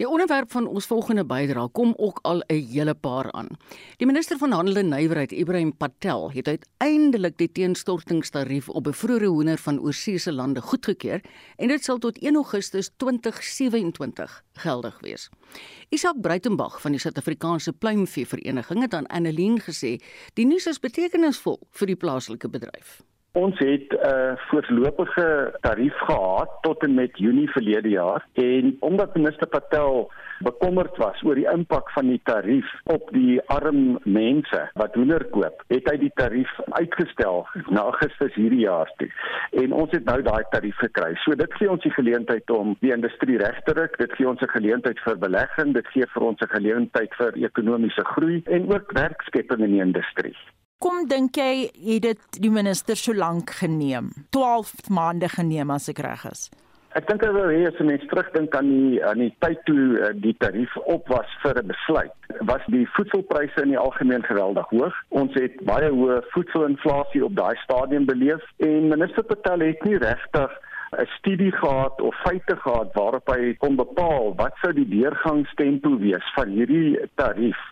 [0.00, 3.48] Die onderwerp van ons volgende bydrae kom ook al 'n hele paar aan.
[3.96, 9.58] Die minister van Handel en Nywerheid, Ibrahim Patel, het uiteindelik die teenstortingstarief op bevroore hoender
[9.58, 11.20] van oorsese lande goedgekeur
[11.56, 15.28] en dit sal tot 1 Augustus 2027 geldig wees.
[15.88, 20.00] Isak Bruitenberg van die Suid-Afrikaanse Pluimvee Vereniging het aan Annelien gesê,
[20.34, 23.02] "Die nuus is betekenisvol vir die plaaslike bedryf."
[23.40, 29.14] Ons het 'n uh, voorlopige tarief gehad tot en met Junie verlede jaar en omdat
[29.14, 34.94] minister Patel bekommerd was oor die impak van die tarief op die arm mense wat
[34.94, 39.08] hoender koop, het hy die tarief uitgestel na Augustus hierdie jaar toe.
[39.50, 41.14] En ons het nou daai tarief gekry.
[41.24, 44.42] So dit gee ons die geleentheid om die industrie reg te ruk, dit gee ons
[44.42, 48.92] 'n geleentheid vir belegging, dit gee vir ons 'n geleentheid vir ekonomiese groei en ook
[48.92, 50.36] werkskepping in die industrie
[50.82, 54.08] hoekom dink jy het dit die minister so lank geneem?
[54.34, 56.48] 12 maande geneem as ek reg is.
[56.98, 60.34] Ek dink wou hê as mens terugdink aan die aan die tyd toe eh, die
[60.42, 62.16] tarief op was vir 'n besluit,
[62.50, 64.96] was die voedselpryse in die algemeen geweldig hoog.
[65.10, 70.50] Ons het baie hoë voedselinflasie op daai stadium beleef en minister Patel het nie regtig
[70.98, 76.26] 'n studie gehad of feite gehad waarop hy kon bepaal wat sou die deurgangstempo wees
[76.34, 77.62] van hierdie tarief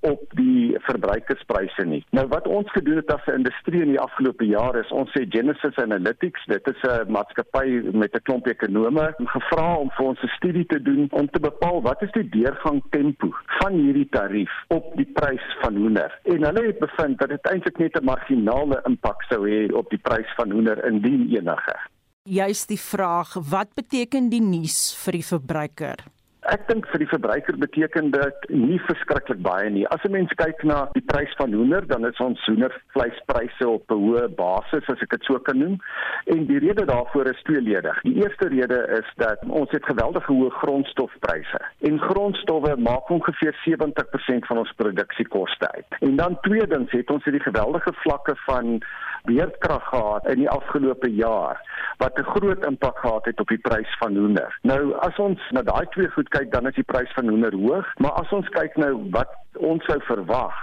[0.00, 2.04] op die verbruikerspryse nie.
[2.10, 5.26] Nou wat ons gedoen het as 'n industrie in die afgelope jare is ons sê
[5.28, 10.36] Genesis Analytics, dit is 'n maatskappy met 'n klomp ekonome, gevra om vir ons 'n
[10.36, 14.96] studie te doen om te bepaal wat is die deurgang tempo van hierdie tarief op
[14.96, 16.18] die prys van hoender.
[16.22, 20.02] En hulle het bevind dat dit eintlik net 'n marginale impak sou hê op die
[20.02, 21.76] prys van hoender indien enige.
[22.22, 26.17] Juist die vraag, wat beteken die nuus vir die verbruiker?
[26.46, 29.86] Ek dink vir die verbruiker beteken dit nie verskriklik baie nie.
[29.90, 33.98] As 'n mens kyk na die prys van hoender, dan is ons hoendervleispryse op 'n
[33.98, 35.80] hoë basis as ek dit so kan noem.
[36.26, 38.00] En die rede daarvoor is tweeledig.
[38.02, 41.60] Die eerste rede is dat ons het geweldige hoë grondstofpryse.
[41.80, 45.90] En grondstowwe maak ongeveer 70% van ons produksiekoste uit.
[46.00, 48.80] En dan tweedens het ons hierdie geweldige vlakke van
[49.28, 51.60] beerdkrag gehad in die afgelope jaar
[52.02, 54.58] wat 'n groot impak gehad het op die prys van hoender.
[54.62, 57.86] Nou as ons na daai twee goed kyk, dan is die prys van hoender hoog,
[57.98, 60.54] maar as ons kyk nou wat ons sou verwag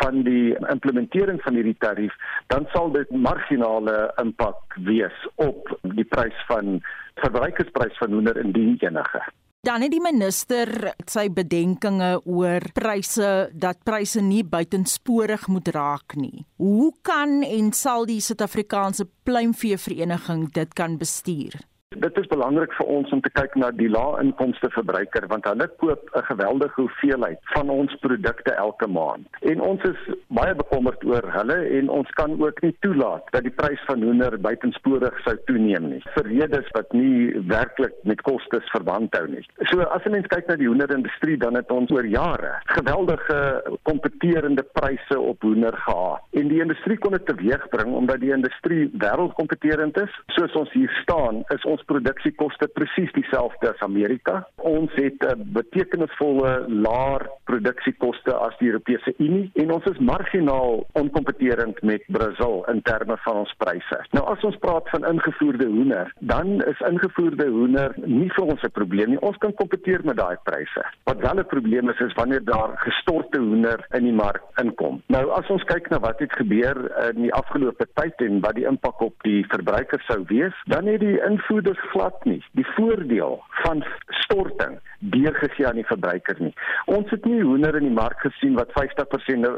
[0.00, 2.14] van die implementering van hierdie tarief,
[2.46, 6.82] dan sal dit marginale impak wees op die prys van
[7.14, 9.22] verbruikersprys van hoender indien enige.
[9.64, 10.68] Dan het die minister
[11.08, 16.44] sy bedenkinge oor pryse dat pryse nie buitensporig moet raak nie.
[16.60, 21.56] Hoe kan en sal die Suid-Afrikaanse pluimvee vereniging dit kan bestuur?
[21.94, 26.10] Dit is belangrik vir ons om te kyk na die lae-inkomste verbruiker want hulle koop
[26.14, 29.26] 'n geweldige hoeveelheid van ons produkte elke maand.
[29.40, 33.54] En ons is baie bekommerd oor hulle en ons kan ook nie toelaat dat die
[33.60, 36.02] prys van hoender buitensporig sou toeneem nie.
[36.16, 39.46] Vir redes wat nie werklik met kostes verband hou nie.
[39.70, 44.62] So as 'n mens kyk na die hoenderindustrie dan het ons oor jare geweldige kompeterende
[44.62, 46.20] pryse op hoender gehad.
[46.32, 50.12] En die industrie kon dit teweegbring omdat die industrie wêreldkompeterend is.
[50.26, 54.46] Soos ons hier staan, is ons produksiekoste presies dieselfde as Amerika.
[54.56, 61.82] Ons het 'n betekenisvolle laer produksiekoste as die Europese Unie en ons is marginaal onkompeterend
[61.82, 63.98] met Brasil in terme van ons pryse.
[64.10, 68.70] Nou as ons praat van ingevoerde hoender, dan is ingevoerde hoender nie vir ons 'n
[68.70, 69.20] probleem nie.
[69.20, 70.84] Ons kan kompeteer met daai pryse.
[71.04, 75.02] Wat wel 'n probleem is, is wanneer daar gestorte hoender in die mark inkom.
[75.06, 76.76] Nou as ons kyk na wat het gebeur
[77.14, 81.00] in die afgelope tyd en wat die impak op die verbruiker sou wees, dan het
[81.00, 83.84] die invoerders is glad nie die voordeel van
[84.24, 86.52] storting deurgegee aan die verbruiker nie.
[86.86, 89.48] Ons het nie hoender in die mark gesien wat 50%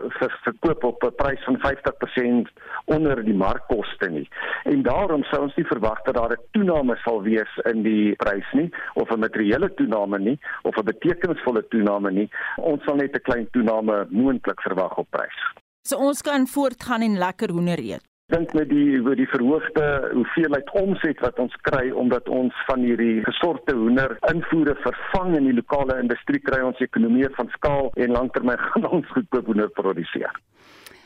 [0.47, 2.51] verkoop op 'n prys van 50%
[2.85, 4.29] onder die markkoste nie.
[4.65, 8.53] En daarom sou ons nie verwag dat daar 'n toename sal wees in die prys
[8.53, 12.29] nie of 'n materiële toename nie of 'n betekenisvolle toename nie.
[12.57, 15.39] Ons sal net 'n klein toename moontlik verwag op prys.
[15.83, 20.71] So ons kan voortgaan en lekker hoender eet dink met die oor die verhoogde hoeveelheid
[20.81, 25.95] omset wat ons kry omdat ons van hierdie gesorte hoender invoere vervang in die lokale
[26.03, 30.35] industrie kry ons ekonomie van skaal en langtermyn gaan ons goedkoop hoender produseer.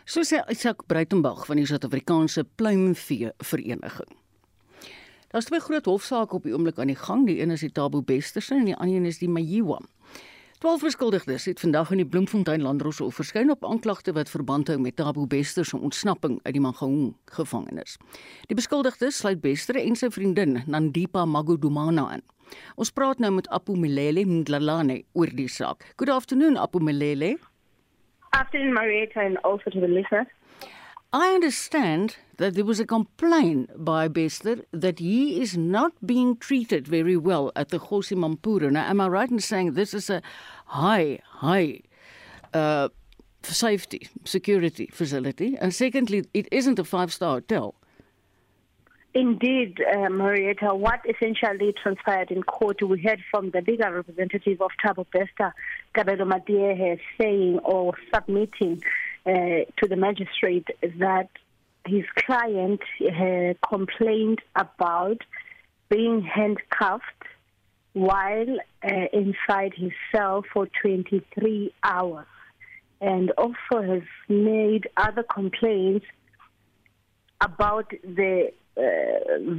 [0.09, 4.17] So sê Isak Breitenberg van die Suid-Afrikaanse Pluimvee Vereniging.
[5.31, 7.29] Daar's twee groot hofsaake op die oomblik aan die gang.
[7.29, 9.77] Die een is die Tabo Besterse en die ander een is die Mayiwa.
[10.61, 14.99] 12 beskuldigdes het vandag in die Bloemfontein Landdroshof verskyn op aanklagte wat verband hou met
[14.99, 17.97] Tabo Bester se ontsnapping uit die Mangaung gevangenis.
[18.51, 22.25] Die beskuldigdes sluit Bester en sy vriendin Nandipa Magudumana in.
[22.77, 25.95] Ons praat nou met Apu Milele Ndlalane oor die saak.
[25.97, 27.39] Good afternoon Apu Milele.
[28.37, 30.29] Afternoon Marietta and also to the listeners.
[31.13, 36.87] I understand that there was a complaint by Bester that he is not being treated
[36.87, 38.71] very well at the Khosi Mampuru.
[38.71, 40.23] Now, am I right in saying this is a
[40.67, 41.81] high, high
[42.55, 42.91] uh,
[43.43, 45.59] safety, security facility?
[45.61, 47.75] And secondly, it isn't a five star hotel.
[49.13, 54.71] Indeed, uh, Marietta, what essentially transpired in court, we heard from the legal representative of
[54.81, 55.53] Tabo Bester,
[55.97, 58.81] Kabelo Madiehe, saying or submitting
[59.25, 60.67] to the magistrate
[60.99, 61.29] that
[61.87, 65.19] his client uh, complained about
[65.89, 67.05] being handcuffed
[67.93, 72.27] while uh, inside his cell for 23 hours
[73.01, 76.07] and also has made other complaints
[77.41, 78.83] about the uh,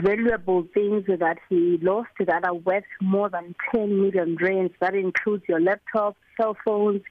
[0.01, 4.73] valuable things that he lost that are worth more than 10 million rands.
[4.79, 7.07] That includes your laptop, cell phones, uh,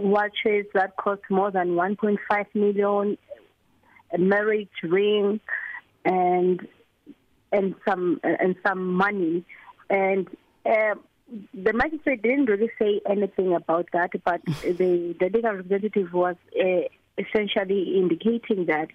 [0.00, 2.18] watches that cost more than 1.5
[2.54, 3.18] million,
[4.12, 5.40] a marriage ring,
[6.04, 6.66] and
[7.52, 9.44] and some and some money,
[9.90, 10.28] and.
[10.66, 10.94] Uh,
[11.54, 16.80] the magistrate didn't really say anything about that, but the, the legal representative was uh,
[17.18, 18.88] essentially indicating that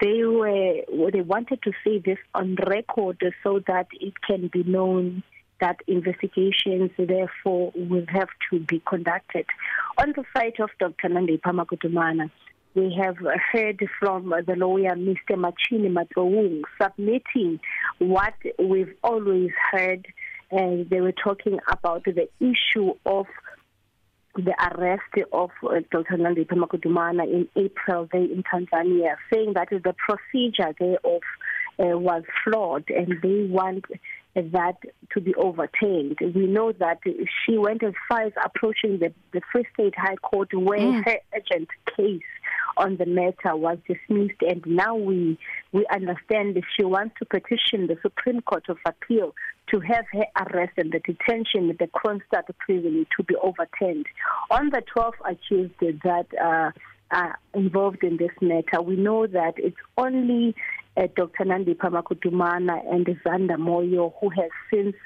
[0.00, 5.22] they were they wanted to see this on record so that it can be known
[5.60, 9.46] that investigations therefore will have to be conducted.
[9.98, 11.08] On the side of Dr.
[11.08, 12.30] Nandi Pamakutumana,
[12.74, 13.16] we have
[13.52, 15.36] heard from the lawyer Mr.
[15.36, 17.60] Machini Matowung submitting
[17.98, 20.06] what we've always heard.
[20.50, 23.26] And they were talking about the issue of
[24.36, 25.02] the arrest
[25.32, 26.16] of uh, Dr.
[26.16, 31.22] Nandi Pamakutumana in April there in Tanzania, saying that the procedure thereof
[31.78, 33.84] uh, was flawed and they want
[34.34, 34.76] that
[35.12, 36.18] to be overturned.
[36.34, 36.98] We know that
[37.44, 41.04] she went as far as approaching the, the Free State High Court where mm.
[41.04, 42.22] her urgent case
[42.76, 45.38] on the matter was dismissed and now we
[45.72, 49.32] we understand that she wants to petition the Supreme Court of Appeal
[49.68, 54.06] to have her arrest and the detention at the Kronstadt prison to be overturned.
[54.50, 56.70] On the 12th accused that uh,
[57.10, 60.54] are involved in this matter, we know that it's only
[60.96, 61.44] uh, Dr.
[61.44, 64.96] Nandi Pamakutumana and Zanda Moyo who has since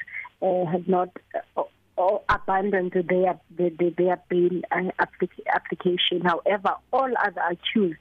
[0.42, 1.10] uh, have not
[1.56, 5.04] uh, abandoned their their, their bail uh,
[5.52, 6.20] application.
[6.22, 7.98] However, all other accused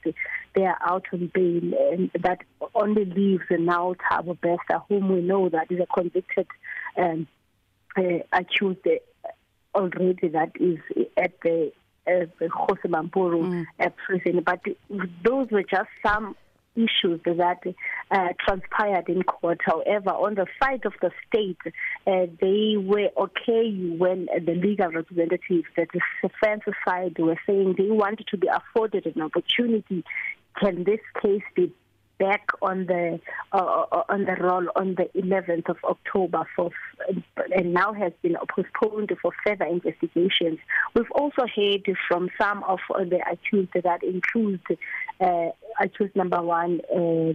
[0.54, 2.42] they are out on bail, and that
[2.74, 6.46] only leaves now Thabo Bester, whom we know that is a convicted
[6.96, 7.26] um,
[7.96, 8.86] uh, accused
[9.74, 10.78] already that is
[11.16, 11.72] at the
[12.06, 13.92] uh, Khosemampuru mm.
[14.06, 14.42] prison.
[14.44, 14.60] But
[15.24, 16.36] those were just some
[16.78, 17.62] issues that
[18.10, 19.60] uh, transpired in court.
[19.64, 21.58] However, on the side of the state,
[22.06, 25.86] uh, they were okay when the legal representatives, the
[26.22, 30.04] defense side, were saying they wanted to be afforded an opportunity.
[30.60, 31.72] Can this case be
[32.18, 33.20] back on the
[33.52, 36.70] uh, uh on the roll on the 11th of October for
[37.54, 40.58] and now has been postponed for further investigations.
[40.94, 44.60] We've also heard from some of the accused that include
[45.20, 45.50] uh,
[45.80, 46.80] accused number one.
[46.94, 47.34] Uh,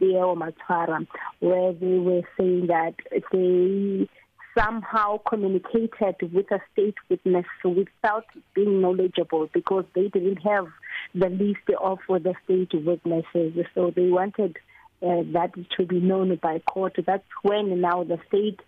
[0.00, 1.04] Matara,
[1.40, 2.94] where they were saying that
[3.32, 4.08] they
[4.56, 10.66] somehow communicated with a state witness without being knowledgeable because they didn't have
[11.14, 13.66] the list of the state witnesses.
[13.74, 14.56] So they wanted
[15.02, 16.96] uh, that to be known by court.
[17.06, 18.60] That's when now the state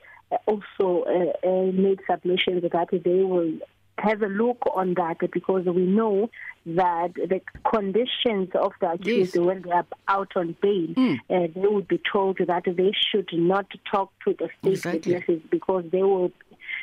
[0.46, 3.58] also uh, uh, made submissions that they will
[4.00, 6.30] have a look on that because we know
[6.66, 7.40] that the
[7.70, 9.44] conditions of the accused yes.
[9.44, 11.16] when they are out on bail, mm.
[11.30, 15.12] uh, they would be told that they should not talk to the state exactly.
[15.14, 16.30] witnesses because they will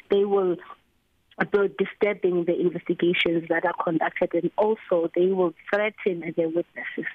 [0.10, 0.56] they will
[1.52, 7.12] be disturbing the investigations that are conducted and also they will threaten the witnesses.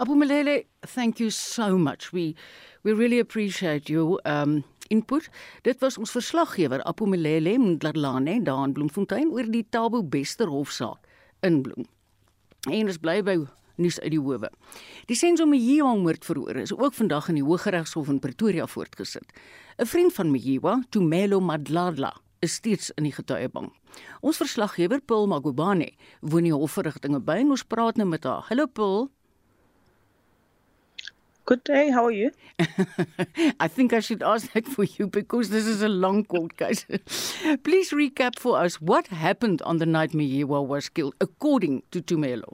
[0.00, 2.12] Abu Malele, thank you so much.
[2.12, 2.36] We
[2.82, 4.20] we really appreciate you.
[4.24, 5.28] um input.
[5.62, 11.06] Dit was ons verslaggewer Apu Malele Mdlalane daar in Bloemfontein oor die Tabo Bester hofsaak
[11.40, 11.86] in Bloem.
[12.68, 13.36] En ons bly by
[13.78, 14.50] nuus uit die howe.
[15.06, 19.26] Die Senzo Mjiwa moordverhoor is ook vandag in die Hooggeregshof in Pretoria voortgesit.
[19.78, 23.72] 'n Vriend van Mjiwa, Tumelo Madladla, is steeds in die getuiebank.
[24.20, 28.44] Ons verslaggewer Paul Magubane woon in die hofverrigtinge by en ons praat nou met haar.
[28.48, 29.10] Hallo Paul.
[31.48, 31.88] Good day.
[31.88, 32.30] How are you?
[33.58, 36.84] I think I should ask that for you because this is a long court case.
[37.64, 42.52] Please recap for us what happened on the night Miyewa was killed, according to Tumelo.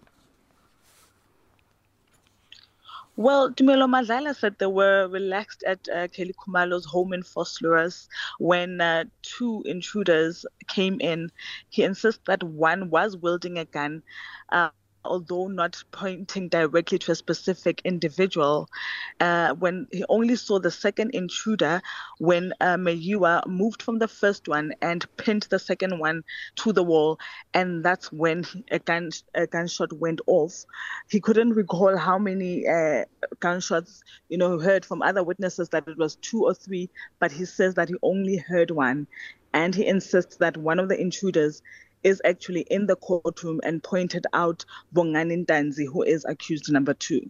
[3.17, 8.07] Well, Tumelo Mazala said they were relaxed at uh, Kelly Kumalo's home in Vosloorus
[8.39, 11.33] when uh, two intruders came in.
[11.69, 14.05] He insists that one was wielding a gun.
[14.51, 14.69] Uh,
[15.05, 18.69] although not pointing directly to a specific individual,
[19.21, 21.83] uh, when he only saw the second intruder
[22.19, 26.25] when uh, Mayua moved from the first one and pinned the second one
[26.57, 27.19] to the wall,
[27.53, 30.65] and that's when a, gun, a gunshot went off.
[31.09, 33.05] He couldn't recall how many uh,
[33.41, 37.45] gunshots, you know, heard from other witnesses that it was two or three, but he
[37.45, 39.07] says that he only heard one.
[39.53, 41.63] And he insists that one of the intruders
[42.05, 47.29] is actually in the courtroom and pointed out Bongani Ntanzi, who is accused number two.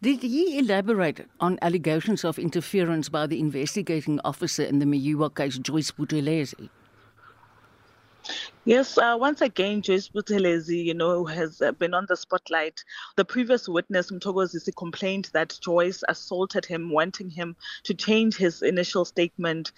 [0.00, 5.58] Did he elaborate on allegations of interference by the investigating officer in the Miyuwa case,
[5.58, 6.68] Joyce Buthelezi?
[8.64, 12.84] Yes, uh, once again, Joyce Buthelezi, you know, has uh, been on the spotlight.
[13.16, 19.04] The previous witness, Mtogozisi, complained that Joyce assaulted him, wanting him to change his initial
[19.04, 19.72] statement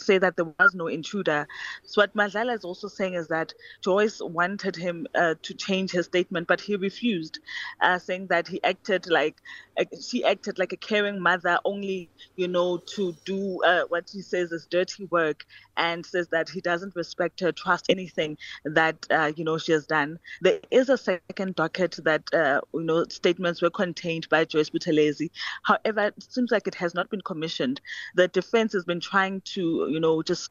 [0.00, 1.46] say that there was no intruder.
[1.84, 6.06] So what Mazala is also saying is that Joyce wanted him uh, to change his
[6.06, 7.38] statement, but he refused,
[7.80, 9.40] uh, saying that he acted like
[9.78, 14.22] uh, she acted like a caring mother, only you know to do uh, what he
[14.22, 15.44] says is dirty work,
[15.76, 19.86] and says that he doesn't respect her, trust anything that uh, you know she has
[19.86, 20.18] done.
[20.40, 25.30] There is a second docket that uh, you know statements were contained by Joyce Buthelezi.
[25.64, 27.80] However, it seems like it has not been commissioned.
[28.14, 30.50] The defense has been trying to you know, just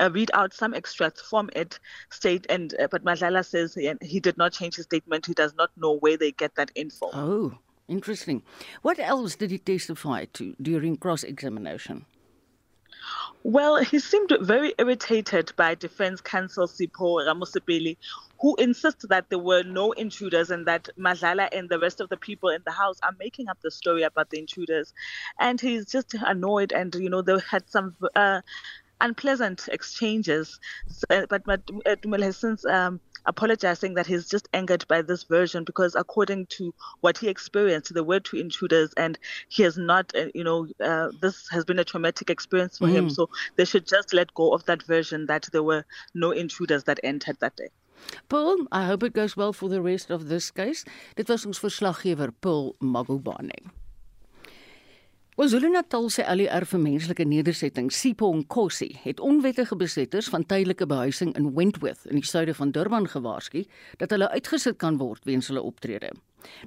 [0.00, 1.78] uh, read out some extracts from it
[2.10, 5.26] state and uh, but Madlala says he, he did not change his statement.
[5.26, 7.10] He does not know where they get that info.
[7.12, 7.58] Oh
[7.88, 8.42] interesting.
[8.80, 12.06] What else did he testify to during cross examination
[13.44, 17.96] Well, he seemed very irritated by Defense Counsel Sipho Ramosepeli,
[18.40, 22.16] who insists that there were no intruders and that Mazala and the rest of the
[22.16, 24.92] people in the house are making up the story about the intruders.
[25.40, 27.96] And he's just annoyed, and you know, they had some.
[28.14, 28.42] Uh,
[29.00, 30.60] unpleasant exchanges.
[30.86, 35.94] So, but Dumel has since um, apologizing that he's just angered by this version because
[35.94, 39.18] according to what he experienced, there were two intruders and
[39.48, 42.92] he has not, uh, you know, uh, this has been a traumatic experience for mm.
[42.92, 43.10] him.
[43.10, 47.00] So they should just let go of that version that there were no intruders that
[47.02, 47.68] entered that day.
[48.28, 50.84] Paul, I hope it goes well for the rest of this case.
[51.16, 53.81] Dit was ons verslaggewer Paul Magubane.
[55.42, 61.48] KwaZulu-Natal se ALR vir menslike nedersettings, Sipho Nkosi, het onwettige besetters van tydelike behuising in
[61.56, 63.64] Wentworth in die suide van Durban gewaarsku
[63.98, 66.12] dat hulle uitgesit kan word weens hulle optrede.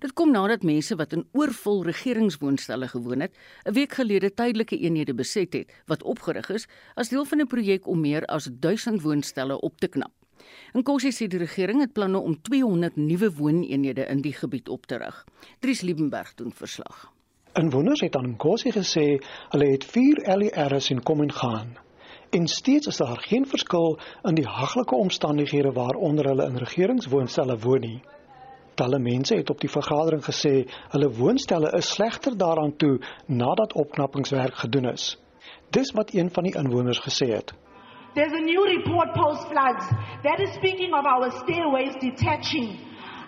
[0.04, 3.32] Dit kom nadat mense wat in oorvol regeringswoonstelle gewoon het,
[3.64, 7.88] 'n week gelede tydelike eenhede beset het wat opgerig is as deel van 'n projek
[7.88, 10.12] om meer as 1000 woonstelle op te knap.
[10.74, 14.98] Nkosi sê die regering het planne om 200 nuwe wooneenhede in die gebied op te
[14.98, 15.26] rig.
[15.60, 17.15] Dries Liebenberg doen verslag.
[17.56, 19.06] Inwoners het aan Nkosi gesê
[19.50, 21.78] hulle het 4 LER's en kom en gaan.
[22.30, 27.80] En steeds is daar geen verskil in die haglike omstandighede waaronder hulle in regeringswoonstelle woon
[27.80, 28.02] nie.
[28.76, 34.56] Talle mense het op die vergadering gesê hulle woonstelle is slegter daaraan toe nadat opknappingswerk
[34.56, 35.16] gedoen is.
[35.70, 37.54] Dis wat een van die inwoners gesê het.
[38.16, 39.88] There's a new report post floods
[40.24, 42.80] that is speaking of our stairways detaching.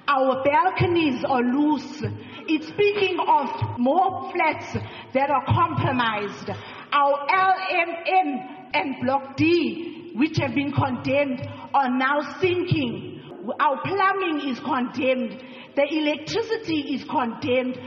[0.07, 2.11] Our balconies are loose.
[2.50, 4.74] It's speaking of more flats
[5.14, 6.50] that are compromised.
[6.91, 11.41] Our LMN and Block D, which have been condemned,
[11.74, 13.22] are now sinking.
[13.60, 15.41] Our plumbing is condemned.
[15.76, 17.78] The electricity is condemned.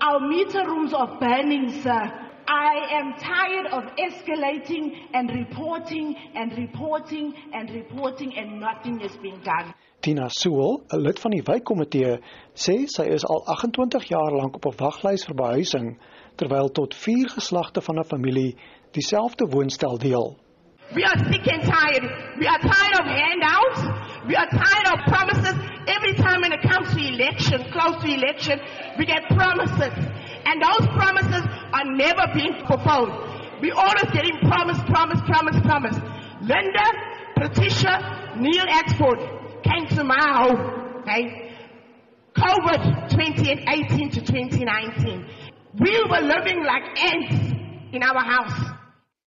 [0.00, 2.29] Our meter rooms are burning, sir.
[2.50, 9.40] I am tired of escalating and reporting and reporting and reporting and nothing is being
[9.44, 9.72] done.
[10.02, 12.18] Tina Sewell, 'n lid van die wijkkomitee,
[12.54, 15.98] sê sy is al 28 jaar lank op 'n waglys vir behuising
[16.36, 18.56] terwyl tot 4 geslagte van 'n familie
[18.90, 20.36] dieselfde woonstel deel.
[20.94, 22.04] We are sick and tired.
[22.40, 23.80] We are tired of handouts.
[24.26, 25.54] We are tired of promises.
[25.86, 28.58] Every time when it comes to election, close to election,
[28.98, 29.94] we get promises.
[30.44, 33.10] And those promises are never being fulfilled.
[33.60, 35.96] We always getting promise, promise, promise, promise.
[36.40, 36.86] Linda,
[37.36, 39.20] Patricia, Neil Axford,
[39.62, 40.60] came to my home,
[41.02, 41.52] okay?
[42.34, 45.26] COVID 2018 to 2019.
[45.78, 47.52] We were living like ants
[47.92, 48.80] in our house.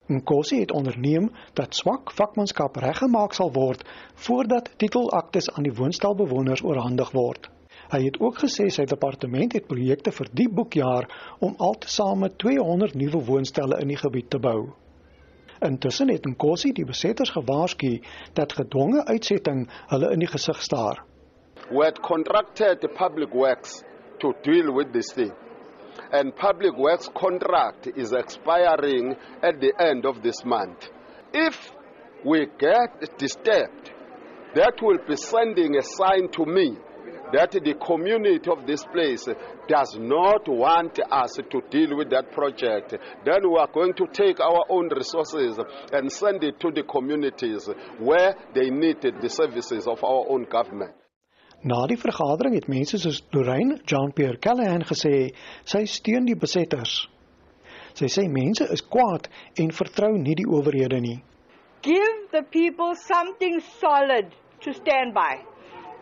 [0.09, 3.85] Nkosi het onderneem dat swak vakmanskap reggemaak sal word
[4.15, 7.49] voordat titelaktes aan die woonstelbewoners oorhandig word.
[7.93, 11.05] Hy het ook gesê sy departement het projekte vir die boekjaar
[11.45, 14.71] om altesaame 200 nuwe woonstelle in die gebied te bou.
[15.61, 17.91] Intussen het Nkosi die besetters gewaarsku
[18.39, 21.03] dat gedwonge uitsetting hulle in die gesig staar.
[21.69, 23.83] We had contracted the public works
[24.23, 25.31] to deal with this thing.
[26.11, 29.13] And public works contract is expiring
[29.43, 30.89] at the end of this month.
[31.31, 31.61] If
[32.25, 33.93] we get disturbed,
[34.55, 36.73] that will be sending a sign to me
[37.31, 39.27] that the community of this place
[39.67, 42.95] does not want us to deal with that project,
[43.25, 45.57] then we are going to take our own resources
[45.91, 47.69] and send it to the communities
[47.99, 50.93] where they need the services of our own government.
[51.63, 55.31] Na die vergadering het mense soos Lorraine Jean-Pierre Callahan gesê
[55.63, 57.05] sy steun die besetters.
[57.95, 59.29] Sy sê mense is kwaad
[59.61, 61.21] en vertrou nie die owerhede nie.
[61.83, 65.39] Give the people something solid to stand by.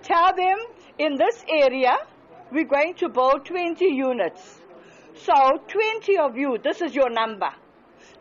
[0.04, 0.58] Tell them
[0.98, 1.96] in this area,
[2.52, 4.60] we're going to build 20 units.
[5.14, 5.34] So
[5.68, 7.50] 20 of you, this is your number.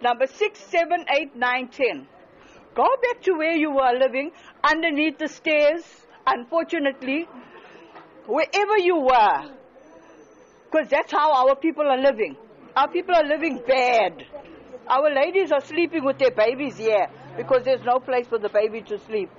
[0.02, 2.06] Number 6, 7, 8, 9, 10.
[2.74, 4.30] Go back to where you were living,
[4.62, 5.82] underneath the stairs,
[6.26, 7.26] unfortunately,
[8.26, 9.50] wherever you were.
[10.70, 12.36] Because that's how our people are living.
[12.76, 14.24] Our people are living bad.
[14.86, 18.82] Our ladies are sleeping with their babies here because there's no place for the baby
[18.82, 19.30] to sleep.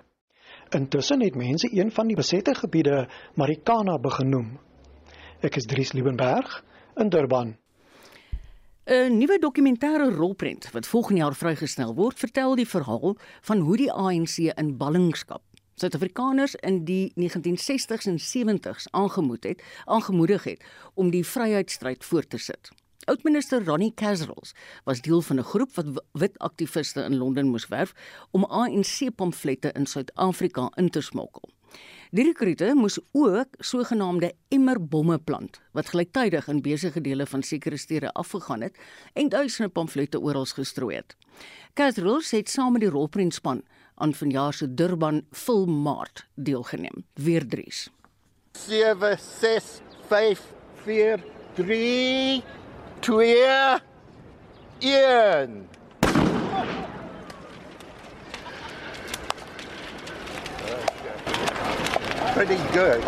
[0.71, 4.53] Intussen het mense een van die besette gebiede Marikana begenoem.
[5.43, 6.63] Ek is Dries Liebenberg
[6.95, 7.57] in Durban.
[8.87, 13.91] 'n Nuwe dokumentêre rolprent wat volgende jaar vrygestel word, vertel die verhaal van hoe die
[13.91, 15.43] ANC in ballingskap
[15.75, 20.63] Suid-Afrikaners in die 1960s en 70s aangemoed het, aangemoedig het
[20.93, 22.71] om die vryheidsstryd voort te sit.
[23.09, 24.53] Oudminister Ronnie Casrels
[24.85, 27.93] was deel van 'n groep wat wit aktiviste in Londen moes werf
[28.31, 31.49] om ANC pamflette in Suid-Afrika in te smokkel.
[32.11, 38.13] Die rekrute moes ook sogenaamde emmerbomme plant wat gelyktydig in besige dele van sekere stede
[38.13, 38.77] afgegaan het
[39.13, 41.15] en duisende pamflette oral gestrooi het.
[41.73, 43.63] Casrolls het saam met die rolprentspan
[43.95, 47.05] aan vanjaar se Durban Filmmaart deelgeneem.
[47.13, 47.89] Weer Dries.
[48.51, 49.63] 7 6
[50.07, 50.41] 5
[50.83, 51.23] 4
[51.55, 52.43] 3
[53.01, 53.79] 2
[54.81, 55.67] 1
[62.33, 63.01] Pretty good.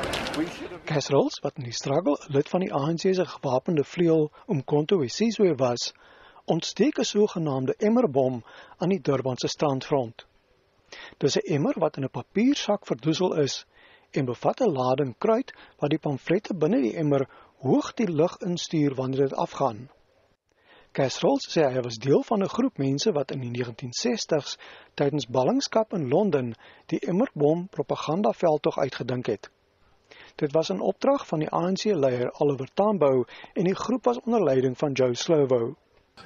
[0.85, 5.53] Casserols wat in die struggle lid van die ANC se gewapende vleuel om Konto Wesizwe
[5.55, 5.93] was,
[6.45, 8.43] ontsteek 'n sogenaamde emmerbom
[8.77, 10.25] aan die Durbanse strandfront.
[11.17, 13.65] Dis 'n emmer wat in 'n papiersak verdoesel is
[14.11, 17.27] en bevat 'n lading kruit wat die pamflette binne die emmer
[17.63, 19.85] hoog die lug instuur wanneer dit afgaan.
[20.93, 24.57] Casserols sê hy was deel van 'n groep mense wat in die 1960s
[24.99, 26.53] tydens ballingskap in Londen
[26.91, 29.49] die emmerbom propagandaveldtog uitgedink het.
[30.35, 34.77] Dit was 'n opdrag van die ANC-leier Oliver Tambo en die groep was onder leiding
[34.77, 35.75] van Joe Slovo.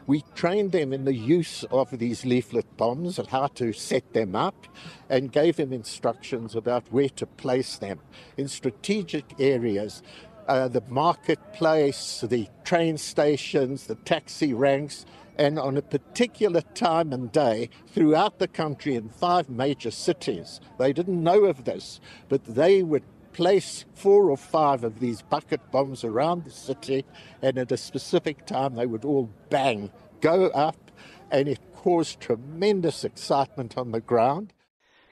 [0.05, 4.35] We trained them in the use of these leaflet bombs and how to set them
[4.35, 4.67] up
[5.09, 8.01] and gave them instructions about where to place them
[8.35, 10.01] in strategic areas.
[10.47, 15.05] Uh, the marketplace, the train stations, the taxi ranks,
[15.37, 20.61] and on a particular time and day throughout the country in five major cities.
[20.79, 25.69] They didn't know of this, but they would place four or five of these bucket
[25.69, 27.05] bombs around the city,
[27.41, 29.91] and at a specific time they would all bang,
[30.21, 30.91] go up,
[31.29, 34.53] and it caused tremendous excitement on the ground.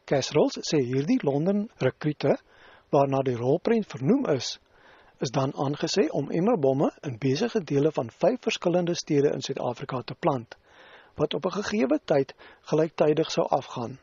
[0.08, 2.38] Casserols sê hierdie Londen rekrute
[2.94, 4.60] waarna die rolprent vernoem is,
[5.20, 10.16] is dan aangesê om emmerbomme in besige dele van vyf verskillende stede in Suid-Afrika te
[10.16, 10.57] plant
[11.16, 13.99] wat op 'n gegeewe tyd gelyktydig sou afgaan.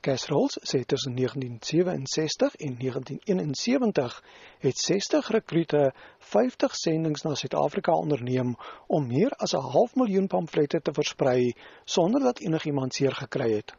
[0.00, 4.22] Casserols sê tussen 1967 en 1971
[4.58, 8.54] het 60 rekrute 50 sendinge na Suid-Afrika onderneem
[8.86, 11.52] om meer as 'n half miljoen pamflette te versprei
[11.84, 13.74] sonder dat enigiemand seer gekry het.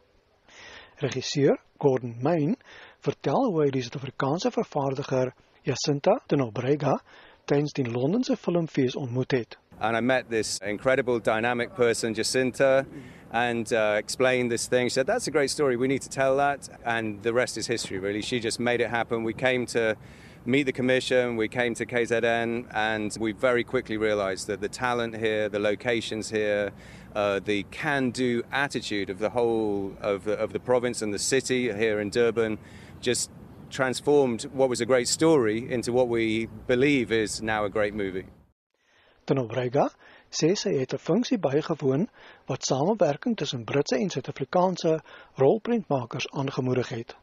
[0.96, 2.56] Regisseur Gordon Main
[2.98, 6.98] vertel hoe hy die Suid-Afrikaanse vervaardiger Jacinta de Nobrega
[7.46, 9.58] tydens die Londense filmfees ontmoet het.
[9.80, 12.84] And I met this incredible dynamic person Jacinta
[13.30, 14.86] and uh, explained this thing.
[14.86, 15.76] She said, That's a great story.
[15.76, 16.68] We need to tell that.
[16.84, 18.22] And the rest is history, really.
[18.22, 19.22] She just made it happen.
[19.24, 19.96] We came to
[20.44, 25.14] meet the commission, we came to KZN, and we very quickly realized that the talent
[25.14, 26.72] here, the locations here,
[27.14, 31.18] uh, the can do attitude of the whole of the, of the province and the
[31.18, 32.58] city here in Durban
[33.00, 33.30] just
[33.70, 38.26] transformed what was a great story into what we believe is now a great movie.
[39.26, 39.90] Tenobrega
[40.30, 42.08] sê sy het 'n funksie bygewoon
[42.46, 45.00] wat samewerking tussen Britse en Suid-Afrikaanse
[45.34, 47.16] rolprentmakers aangemoedig het.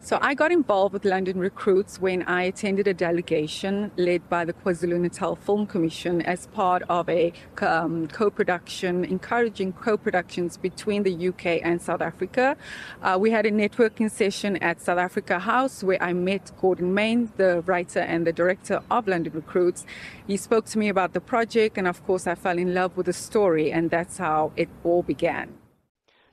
[0.00, 4.52] So I got involved with London Recruits when I attended a delegation led by the
[4.52, 11.82] KwaZulu-Natal Film Commission as part of a um, co-production, encouraging co-productions between the UK and
[11.82, 12.56] South Africa.
[13.02, 17.32] Uh, we had a networking session at South Africa House where I met Gordon Main,
[17.36, 19.86] the writer and the director of London Recruits.
[20.26, 23.06] He spoke to me about the project and of course I fell in love with
[23.06, 25.54] the story and that's how it all began.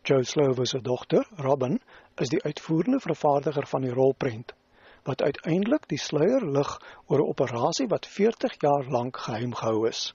[0.03, 1.79] Joe Slovo se dogter, Robin,
[2.21, 4.53] is die uitvoerende vervaardiger van die rolprent
[5.03, 6.69] wat uiteindelik die sluier lig
[7.07, 10.13] oor 'n operasie wat 40 jaar lank geheim gehou is.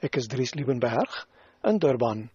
[0.00, 1.26] Ek is Dries Liebenberg
[1.62, 2.30] in Durban.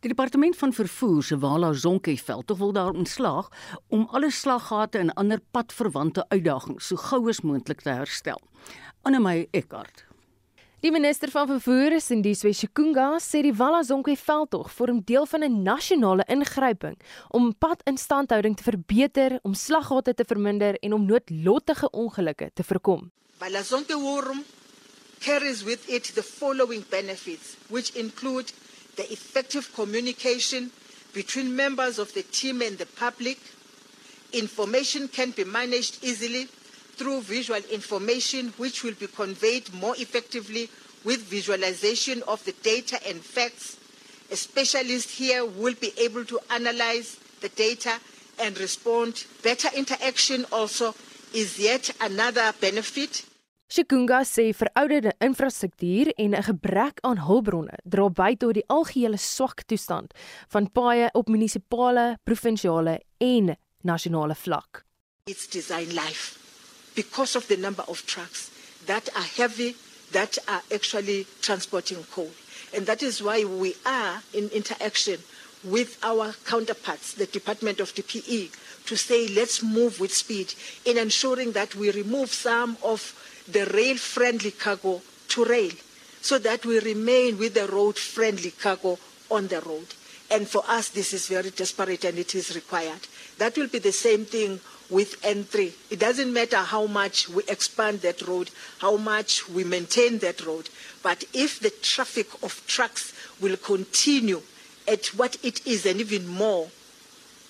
[0.00, 3.48] Die departement van vervoer se Wala Zonke-veld tog wil daarin slaag
[3.88, 8.40] om alle slaggate en ander padverwante uitdagings so gou as moontlik te herstel.
[9.02, 10.06] Annelie Eckart
[10.84, 16.24] Die minister van vervoer, Sindiswe Shikunga, sê die Wallazonke veldtog vorm deel van 'n nasionale
[16.28, 16.98] ingryping
[17.32, 23.10] om padinstandhouding te verbeter, om slaggate te verminder en om noodlottige ongelukke te voorkom.
[23.38, 24.44] Wallazonke Forum
[25.18, 28.52] carries with it the following benefits, which include
[28.96, 30.70] the effective communication
[31.12, 33.38] between members of the team and the public.
[34.30, 36.48] Information can be managed easily
[36.96, 40.68] through visual information which will be conveyed more effectively
[41.04, 43.76] with visualization of the data and facts.
[44.30, 48.00] A specialist here will be able to analyze the data
[48.40, 49.24] and respond.
[49.42, 50.94] Better interaction also
[51.32, 53.24] is yet another benefit.
[53.68, 59.62] Shikunga sê verouderde infrastruktuur en 'n gebrek aan hulpbronne dra by tot die algehele swak
[59.66, 60.14] toestand
[60.48, 64.84] van paaie op munisipale, provinsiale en nasionale vlak.
[65.24, 66.45] It's design life.
[66.96, 68.50] Because of the number of trucks
[68.86, 69.76] that are heavy,
[70.12, 72.30] that are actually transporting coal.
[72.74, 75.20] And that is why we are in interaction
[75.62, 78.50] with our counterparts, the Department of DPE,
[78.86, 83.14] to say let's move with speed in ensuring that we remove some of
[83.50, 85.72] the rail friendly cargo to rail
[86.20, 88.98] so that we remain with the road friendly cargo
[89.30, 89.86] on the road.
[90.30, 93.00] And for us, this is very desperate and it is required.
[93.38, 94.58] That will be the same thing
[94.90, 95.72] with N3.
[95.90, 100.68] It doesn't matter how much we expand that road, how much we maintain that road,
[101.02, 104.42] but if the traffic of trucks will continue
[104.86, 106.68] at what it is and even more,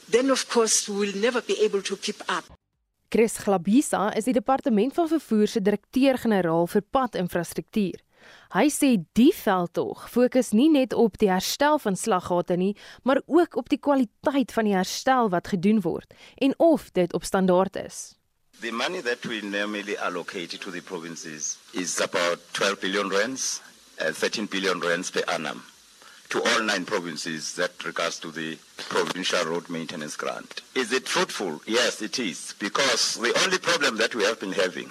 [0.09, 2.45] then of course we will never be able to keep up.
[3.09, 8.03] Chris Glabisa is die departement van vervoer se direkteur-generaal vir padinfrastruktuur.
[8.55, 13.57] Hy sê die veldtog fokus nie net op die herstel van slaggate nie, maar ook
[13.57, 18.15] op die kwaliteit van die herstel wat gedoen word en of dit op standaard is.
[18.61, 23.61] The money that we normally allocate to the provinces is about 12 billion rands,
[24.01, 25.63] uh, 13 billion rands per annum
[26.31, 30.63] to all nine provinces that regards to the provincial road maintenance grant.
[30.75, 31.61] Is it fruitful?
[31.67, 34.91] Yes, it is, because the only problem that we have been having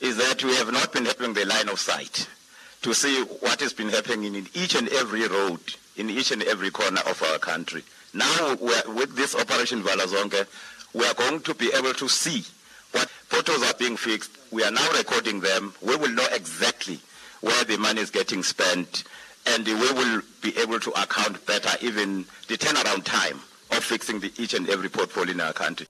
[0.00, 2.28] is that we have not been having the line of sight
[2.82, 5.60] to see what has been happening in each and every road,
[5.96, 7.82] in each and every corner of our country.
[8.14, 10.46] Now, with this Operation Valazonke,
[10.94, 12.44] we are going to be able to see
[12.92, 14.30] what photos are being fixed.
[14.50, 15.74] We are now recording them.
[15.82, 17.00] We will know exactly
[17.40, 19.04] where the money is getting spent,
[19.46, 23.40] and we will be able to account better even the turnaround time
[23.72, 25.86] of fixing the, each and every pothole in our country.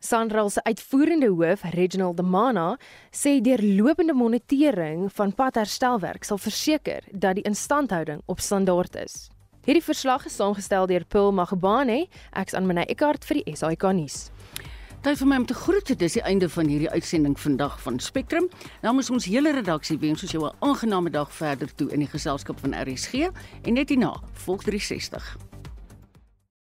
[0.00, 2.76] Sanral se uitvoerende hoof, Reginald de Mana,
[3.10, 9.26] sê deurlopende monitering van padherstelwerk sal verseker dat die instandhouding op standaard is.
[9.66, 14.28] Hierdie verslag is saamgestel deur Paul Magabane, ek's aan Minay Eckart vir die SAK nuus.
[15.02, 15.90] Tyd vir my om te groet.
[15.90, 18.48] Dit is die einde van hierdie uitsending vandag van Spectrum.
[18.82, 22.10] Nou moet ons hele redaksie wens ons jou 'n aangename dag verder toe in die
[22.10, 23.30] geselskap van RSG
[23.62, 25.47] en net hierna volg 360.